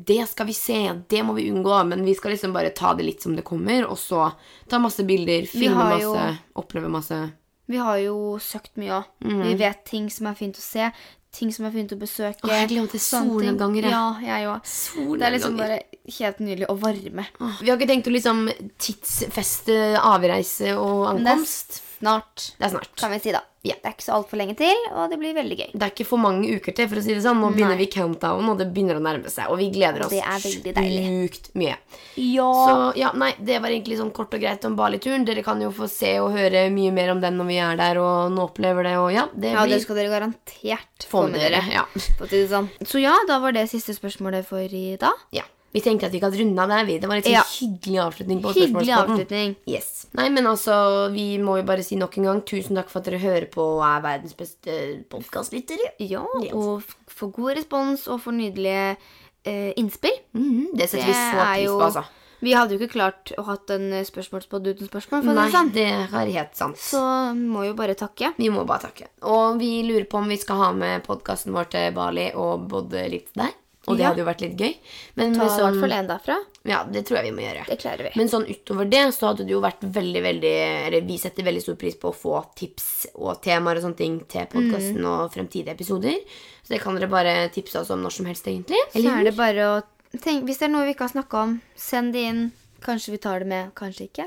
[0.05, 0.79] Det skal vi se,
[1.09, 1.79] det må vi unngå.
[1.89, 4.29] Men vi skal liksom bare ta det litt som det kommer, og så
[4.69, 7.23] ta masse bilder, filme masse, jo- oppleve masse.
[7.67, 9.13] Vi har jo søkt mye òg.
[9.25, 9.43] Mm.
[9.47, 10.91] Vi vet ting som er fint å se,
[11.35, 12.47] ting som jeg har begynt å besøke.
[12.47, 13.05] Åh, jeg glemte ting.
[13.05, 13.89] solnedganger.
[13.91, 14.75] Ja, jeg òg.
[15.19, 15.79] Det er liksom bare
[16.19, 17.27] helt nydelig og varme.
[17.61, 18.45] Vi har ikke tenkt å liksom
[18.79, 21.81] tidsfeste avreise og ankomst.
[21.99, 22.95] Snart, Det er snart.
[23.01, 23.41] kan vi si, da.
[23.65, 23.75] Ja.
[23.81, 25.71] Det er ikke så altfor lenge til, og det blir veldig gøy.
[25.73, 27.39] Det er ikke for mange uker til, for å si det sånn.
[27.41, 29.49] Nå begynner vi countdown, og det begynner å nærme seg.
[29.49, 31.77] Og vi gleder oss sjukt mye.
[32.21, 32.49] Ja.
[32.53, 35.25] Så ja, nei, det var egentlig sånn kort og greit om Bali-turen.
[35.25, 38.01] Dere kan jo få se og høre mye mer om den når vi er der
[38.03, 38.97] og nå opplever det.
[39.01, 41.65] Og ja, det ja, blir det skal dere garantert få med dere.
[41.73, 41.87] Ja.
[41.89, 42.69] Å si det sånn.
[42.85, 45.25] Så ja, da var det siste spørsmålet for i dag.
[45.33, 45.49] ja.
[45.75, 46.85] Vi tenkte at vi kan runde av der.
[46.87, 46.99] vi.
[47.03, 47.43] Det var litt sånn Ja.
[47.43, 49.57] hyggelig avslutning på Hyggelig avslutning.
[49.67, 50.07] Yes.
[50.15, 53.07] Nei, men altså, vi må jo bare si nok en gang tusen takk for at
[53.11, 55.93] dere hører på og er verdens beste podkastlyttere.
[55.99, 56.23] Ja,
[56.55, 58.97] og for god respons og for nydelige
[59.45, 60.15] eh, innspill.
[60.35, 62.05] Mhm, det setter vi så pris på, altså.
[62.45, 65.25] Vi hadde jo ikke klart å hatt en spørsmålspod uten spørsmål.
[65.25, 65.73] Nei, det sånn.
[65.73, 66.77] det er helt sant.
[66.77, 67.01] Så
[67.35, 68.35] må jo bare takke.
[68.37, 69.07] Vi må bare takke.
[69.23, 73.09] Og vi lurer på om vi skal ha med podkasten vår til Bali og bodde
[73.11, 73.55] litt der.
[73.87, 74.09] Og det Ja.
[74.11, 74.77] hadde jo vært litt gøy.
[75.17, 76.37] Men Ta i hvert sånn, fall en derfra.
[76.65, 77.67] ja, det tror jeg vi må gjøre.
[77.67, 78.11] Det klarer vi.
[78.17, 81.61] Men sånn utover det så hadde det jo vært veldig, veldig Eller vi setter veldig
[81.63, 85.07] stor pris på å få tips og temaer og sånne ting til podkasten Mm.
[85.25, 86.17] og fremtidige episoder.
[86.65, 88.79] Så det kan dere bare tipse oss om når som helst, egentlig.
[88.95, 89.83] Så er det bare å
[90.19, 92.53] tenke, Hvis det er noe vi ikke har snakka om, send det inn.
[92.81, 94.27] Kanskje vi tar det med, kanskje ikke.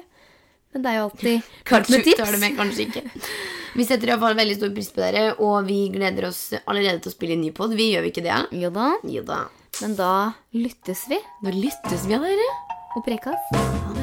[0.77, 2.19] Men det er jo alltid Kanskje med tips.
[2.21, 3.03] tar det med, kanskje ikke.
[3.77, 7.01] Vi setter i hvert fall veldig stor pris på dere, og vi gleder oss allerede
[7.01, 7.73] til å spille en ny pod.
[7.77, 8.37] Vi gjør vi ikke det?
[8.61, 8.91] Jo da.
[9.09, 9.43] Jo da.
[9.81, 10.13] Men da
[10.57, 12.49] lyttes vi Da lyttes vi av dere.
[12.97, 13.49] og prekas.
[13.53, 13.96] Det.